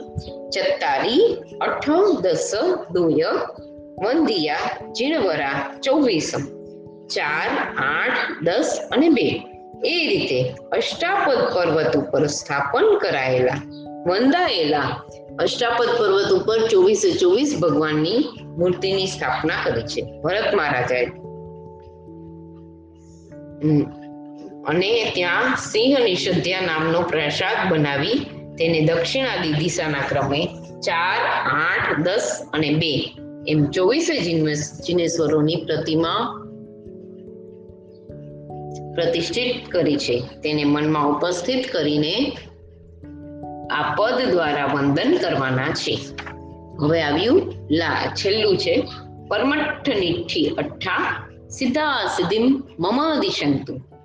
ચત્તારી 0.49 1.37
અઠ 1.61 1.89
દસ 2.21 2.53
દોય, 2.91 3.25
વંદિયા, 4.05 4.55
જીણવરા, 4.91 5.79
ચોવીસમ. 5.83 6.39
ચાર, 7.07 7.75
આઠ, 7.77 8.43
દસ 8.43 8.79
અને 8.91 9.09
બે. 9.09 9.43
એ 9.85 10.07
રીતે 10.07 10.55
અષ્ટાપદ 10.71 11.37
પર્વત 11.55 11.97
ઉપર 11.97 12.25
સ્થાપન 12.25 12.97
કરાયેલા, 12.97 13.53
વંદાયેલા 14.07 15.01
અષ્ટાપદ 15.39 15.87
પર્વત 15.99 16.31
ઉપર 16.31 16.67
ચોવીસે 16.67 17.11
ચોવીસ 17.11 17.59
ભગવાનની 17.61 18.25
મૂર્તિની 18.57 19.07
સ્થાપના 19.07 19.53
કરી 19.65 19.81
છે. 19.81 20.21
ભરત 20.21 20.53
મહારાજાએ. 20.53 21.05
અને 24.67 25.12
ત્યાં 25.15 25.56
સિંહ 25.56 25.99
નિષધ્યા 25.99 26.62
નામનો 26.62 27.01
પ્રસાદ 27.01 27.73
બનાવી 27.73 28.13
તેને 28.58 28.82
દક્ષિણાદી 28.82 29.53
દિશાના 29.53 29.97
ક્રમે 29.97 30.47
ચાર, 30.86 31.19
આઠ, 31.51 31.99
દસ 31.99 32.45
અને 32.53 32.69
બે 32.69 33.15
એમ 33.47 33.65
ચોવીસે 33.65 34.19
જિનેશ્વરોની 34.88 35.56
પ્રતિમા 35.56 36.43
પ્રતિષ્ઠિત 38.95 39.71
કરી 39.71 39.97
છે. 39.97 40.23
તેને 40.43 40.63
મનમાં 40.63 41.08
ઉપસ્થિત 41.08 41.67
કરીને 41.71 42.38
આ 43.71 43.95
પદ 43.95 44.30
દ્વારા 44.32 44.65
વંદન 44.65 45.17
કરવાના 45.21 45.67
છે. 45.67 45.99
હવે 46.82 47.01
આવ્યું 47.01 47.53
લા, 47.71 48.13
છેલ્લું 48.15 48.58
છે. 48.58 48.84
પરમઠ 49.27 49.89
નિઠ્ઠી 49.89 50.45
અઠ્ઠા 50.58 51.27
સિદ્ધા 51.49 52.08
સિદ્ધિમ 52.17 52.63
મમ 52.80 53.19
દિશંતુ. 53.19 53.96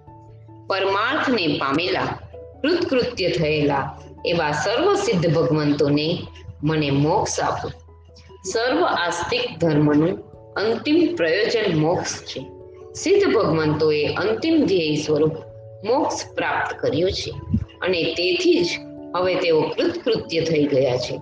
પરમાર્થને 0.73 1.47
પામેલા, 1.47 2.19
કૃતકૃત્ય 2.63 3.29
થયેલા 3.29 3.99
એવા 4.27 4.51
સર્વ 4.51 4.95
સિદ્ધ 4.95 5.35
ભગવંતોને 5.35 6.19
મને 6.65 6.91
મોક્ષ 6.91 7.41
આપો. 7.41 7.69
સર્વ 8.53 8.85
આસ્તિક 8.85 9.59
ધર્મનું 9.59 10.19
અંતિમ 10.55 11.17
પ્રયોજન 11.17 11.79
મોક્ષ 11.79 12.23
છે. 12.23 12.41
સિદ્ધ 12.95 13.35
ભગવંતોએ 13.35 14.07
અંતિમ 14.07 14.65
ધ્યેય 14.67 14.95
સ્વરૂપ 14.95 15.33
મોક્ષ 15.85 16.35
પ્રાપ્ત 16.35 16.77
કર્યો 16.81 17.11
છે 17.11 17.31
અને 17.83 18.03
તેથી 18.03 18.65
જ 18.65 18.69
હવે 19.17 19.35
તેઓ 19.35 19.61
કૃતકૃત્ય 19.61 20.41
થઈ 20.41 20.65
ગયા 20.65 20.97
છે. 20.97 21.19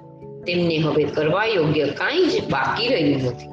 તેમને 0.46 0.76
હવે 0.78 1.04
કરવા 1.04 1.44
યોગ્ય 1.44 1.86
કાંઈ 1.86 2.24
જ 2.24 2.50
બાકી 2.50 2.88
રહ્યું 2.88 3.22
નથી. 3.22 3.46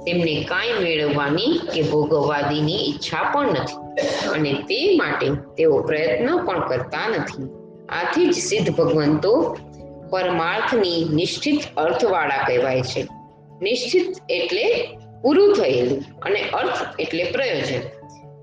તેમને 0.00 0.44
કાંઈ 0.44 0.84
મેળવવાની 0.84 1.60
કે 1.74 1.82
ભોગવવાદીની 1.82 2.90
ઈચ્છા 2.90 3.22
પણ 3.22 3.48
નથી. 3.48 3.81
અને 4.32 4.52
તે 4.52 4.96
માટે 4.96 5.28
તેઓ 5.56 5.82
પ્રયત્ન 5.82 6.44
પણ 6.44 6.68
કરતા 6.68 7.08
નથી. 7.08 7.48
આથી 7.88 8.26
જ 8.26 8.34
સિદ્ધ 8.34 8.70
ભગવંતો 8.70 9.58
પરમાર્થની 10.10 11.08
નિશ્ચિત 11.12 11.60
અર્થવાળા 11.76 12.36
કહેવાય 12.46 12.82
છે. 12.82 13.06
નિશ્ચિત 13.62 14.04
એટલે 14.28 14.88
પૂરું 15.22 15.56
થયેલું 15.56 16.04
અને 16.22 16.40
અર્થ 16.40 17.00
એટલે 17.00 17.24
પ્રયોજન. 17.24 17.80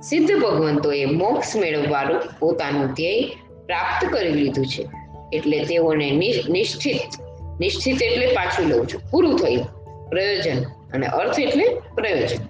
સિદ્ધ 0.02 0.40
ભગવંતોએ 0.40 1.06
મોક્ષ 1.06 1.56
મેળવવાનું 1.56 2.22
પોતાનું 2.40 2.88
ધ્યેય 2.88 3.22
પ્રાપ્ત 3.66 4.14
કરી 4.14 4.32
લીધું 4.32 4.66
છે. 4.66 4.90
એટલે 5.34 5.66
તેઓને 5.66 6.12
નિશ્ચિત 6.50 7.22
નિશ્ચિત 7.60 8.04
એટલે 8.04 8.28
પાછું 8.28 8.66
લઉં 8.68 8.88
છું. 8.88 9.02
પૂરું 9.12 9.40
થયું. 9.40 9.66
પ્રયોજન 10.10 10.64
અને 10.64 11.08
અર્થ 11.08 11.40
એટલે 11.40 11.68
પ્રયોજન. 11.96 12.49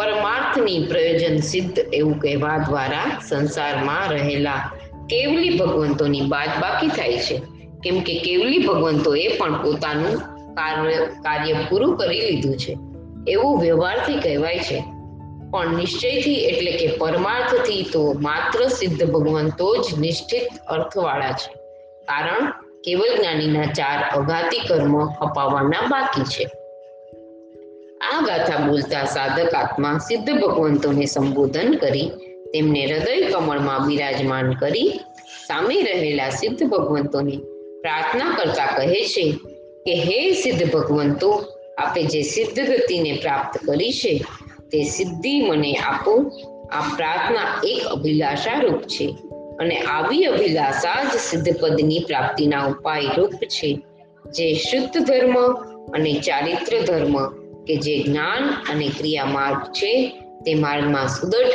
પરમાર્થની 0.00 0.86
પ્રયોજન 0.88 1.36
સિદ્ધ 1.36 1.78
એવું 1.78 2.18
કહેવા 2.18 2.58
દ્વારા 2.58 3.20
સંસારમાં 3.28 4.10
રહેલા 4.10 4.70
કેવલી 5.10 5.58
ભગવંતોની 5.58 6.20
બાદ 6.20 6.48
બાકી 6.60 6.88
થાય 6.88 7.18
છે. 7.18 7.42
કેમ 7.82 8.00
કે 8.00 8.18
કેવલી 8.18 8.66
ભગવંતોએ 8.66 9.28
પણ 9.38 9.62
પોતાનું 9.62 10.16
કાર્ય 11.22 11.52
પૂરું 11.52 11.96
કરી 11.96 12.20
લીધું 12.20 12.56
છે. 12.56 12.76
એવું 13.28 13.60
વ્યવહારથી 13.60 14.16
કહેવાય 14.16 14.58
છે. 14.58 14.84
પણ 15.50 15.76
નિશ્ચયથી 15.76 16.34
એટલે 16.34 16.72
કે 16.72 16.86
પરમાર્થથી 16.86 17.86
તો 17.92 18.12
માત્ર 18.12 18.68
સિદ્ધ 18.68 19.10
ભગવંતો 19.10 19.76
જ 19.76 19.98
નિશ્ચિત 19.98 20.48
અર્થવાળા 20.68 21.32
છે. 21.32 21.52
કારણ 22.04 22.50
કેવલ 22.84 23.16
જ્ઞાનીના 23.16 23.64
ચાર 23.64 24.16
અઘાતી 24.16 24.58
કર્મ 24.58 25.06
અપાવવાના 25.06 25.86
બાકી 25.88 26.22
છે. 26.22 26.50
આ 28.00 28.20
ગાથા 28.20 28.56
બોલતા 28.56 29.04
સાધક 29.04 29.54
આત્મા 29.54 29.98
સિદ્ધ 29.98 30.30
ભગવંતોને 30.40 31.06
સંબોધન 31.06 31.72
કરી, 31.72 32.10
તેમને 32.52 32.86
હૃદય 32.86 33.30
કમળમાં 33.30 33.86
બિરાજમાન 33.86 34.52
કરી, 34.52 35.00
સામે 35.46 35.82
રહેલા 35.82 36.30
સિદ્ધ 36.30 36.64
ભગવંતોને 36.64 37.36
પ્રાર્થના 37.80 38.34
કરતા 38.38 38.66
કહે 38.66 39.04
છે 39.04 39.32
કે, 39.86 39.94
હે 39.94 40.32
સિદ્ધ 40.32 40.72
ભગવંતો, 40.72 41.44
આપે 41.78 42.02
જે 42.02 42.22
સિદ્ધ 42.22 42.60
ગતિને 42.60 43.12
પ્રાપ્ત 43.12 43.66
કરી 43.66 43.92
છે, 43.92 44.24
તે 44.72 44.84
સિદ્ધિ 44.84 45.40
મને 45.40 45.74
આપો. 45.74 46.32
આ 46.72 46.80
પ્રાર્થના 46.96 47.60
એક 47.64 47.84
અભિલાષા 47.84 48.60
રૂપ 48.60 48.82
છે 48.82 49.16
અને 49.60 49.76
આવી 49.78 50.24
અભિલાષા 50.24 51.04
જ 51.04 51.16
સિદ્ધ 51.16 51.60
પદની 51.60 51.98
પ્રાપ્તિના 51.98 52.66
ઉપાય 52.66 53.02
રૂપ 53.16 53.34
છે. 53.44 53.78
જે 54.30 54.54
શુદ્ધ 54.54 54.98
ધર્મ 55.06 55.36
અને 55.94 56.12
ચારિત્ર 56.12 56.80
ધર્મ 56.80 57.39
કે 57.66 57.76
જે 57.76 58.02
જ્ઞાન 58.02 58.72
અને 58.72 58.90
ક્રિયા 58.98 59.24
માર્ગ 59.24 59.56
છે 59.56 60.08
તે 60.44 60.54
માર્ગમાં 60.54 61.08
સુદૃઢ 61.08 61.46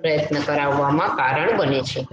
પ્રયત્ન 0.00 0.36
કરાવવામાં 0.46 1.08
કારણ 1.08 1.56
બને 1.56 1.80
છે. 1.80 2.06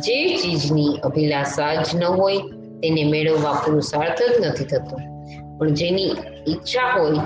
જે 0.00 0.36
ચીજની 0.36 0.98
અભિલાષા 1.02 1.74
જ 1.74 1.86
ન 1.94 2.04
હોય 2.04 2.38
તેને 2.82 3.04
મેળવવા 3.04 3.52
પુરુષાર્થ 3.52 4.22
જ 4.22 4.46
નથી 4.46 4.64
થતો. 4.64 4.96
પણ 5.58 5.68
જેની 5.68 6.10
ઈચ્છા 6.48 6.98
હોય 6.98 7.18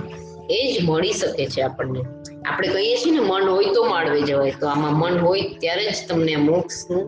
એ 0.50 0.72
જ 0.72 0.84
મળી 0.84 1.12
શકે 1.12 1.46
છે 1.46 1.60
આપણને. 1.60 2.00
આપણે 2.48 2.68
કહીએ 2.68 2.96
છીએ 2.96 3.12
ને, 3.12 3.20
મન 3.20 3.42
હોય 3.42 3.64
તો 3.74 3.84
માળવે 3.84 4.22
જવાય. 4.22 4.52
તો 4.60 4.66
આમાં 4.66 4.94
મન 4.94 5.18
હોય 5.18 5.40
ત્યારે 5.40 5.90
જ 5.90 5.94
તમને 6.08 6.36
મોક્ષની 6.36 7.02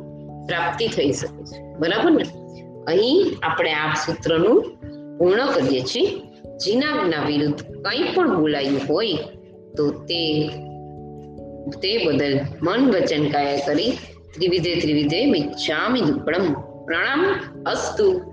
પ્રાપ્તિ 0.46 0.88
થઈ 0.88 1.12
શકે 1.12 1.44
છે. 1.44 1.76
બરાબર 1.78 2.10
ને? 2.10 2.24
અહીં 2.86 3.26
આપણે 3.42 3.72
આ 3.72 3.94
સૂત્રનું 3.94 4.62
પૂર્ણ 5.18 5.46
કરીએ 5.46 5.80
છીએ. 5.80 6.20
જીનાગના 6.56 7.22
વિરુદ્ધ 7.24 7.67
કંઈ 7.90 8.02
પણ 8.14 8.40
બોલાયું 8.40 8.80
હોય, 8.88 9.16
તો 9.76 9.90
તે 9.90 10.50
તે 11.80 12.06
બદલ 12.06 12.40
મન 12.62 12.90
વચન 12.90 13.28
કાયા 13.28 13.56
કરી, 13.56 13.92
ત્રિવિધે 14.34 14.80
ત્રિવિધે 14.80 15.26
મિચ્છામિ 15.26 16.00
દુક્કડમ 16.00 16.52
પ્રણામ 16.84 17.22
અસ્તુ. 17.66 18.27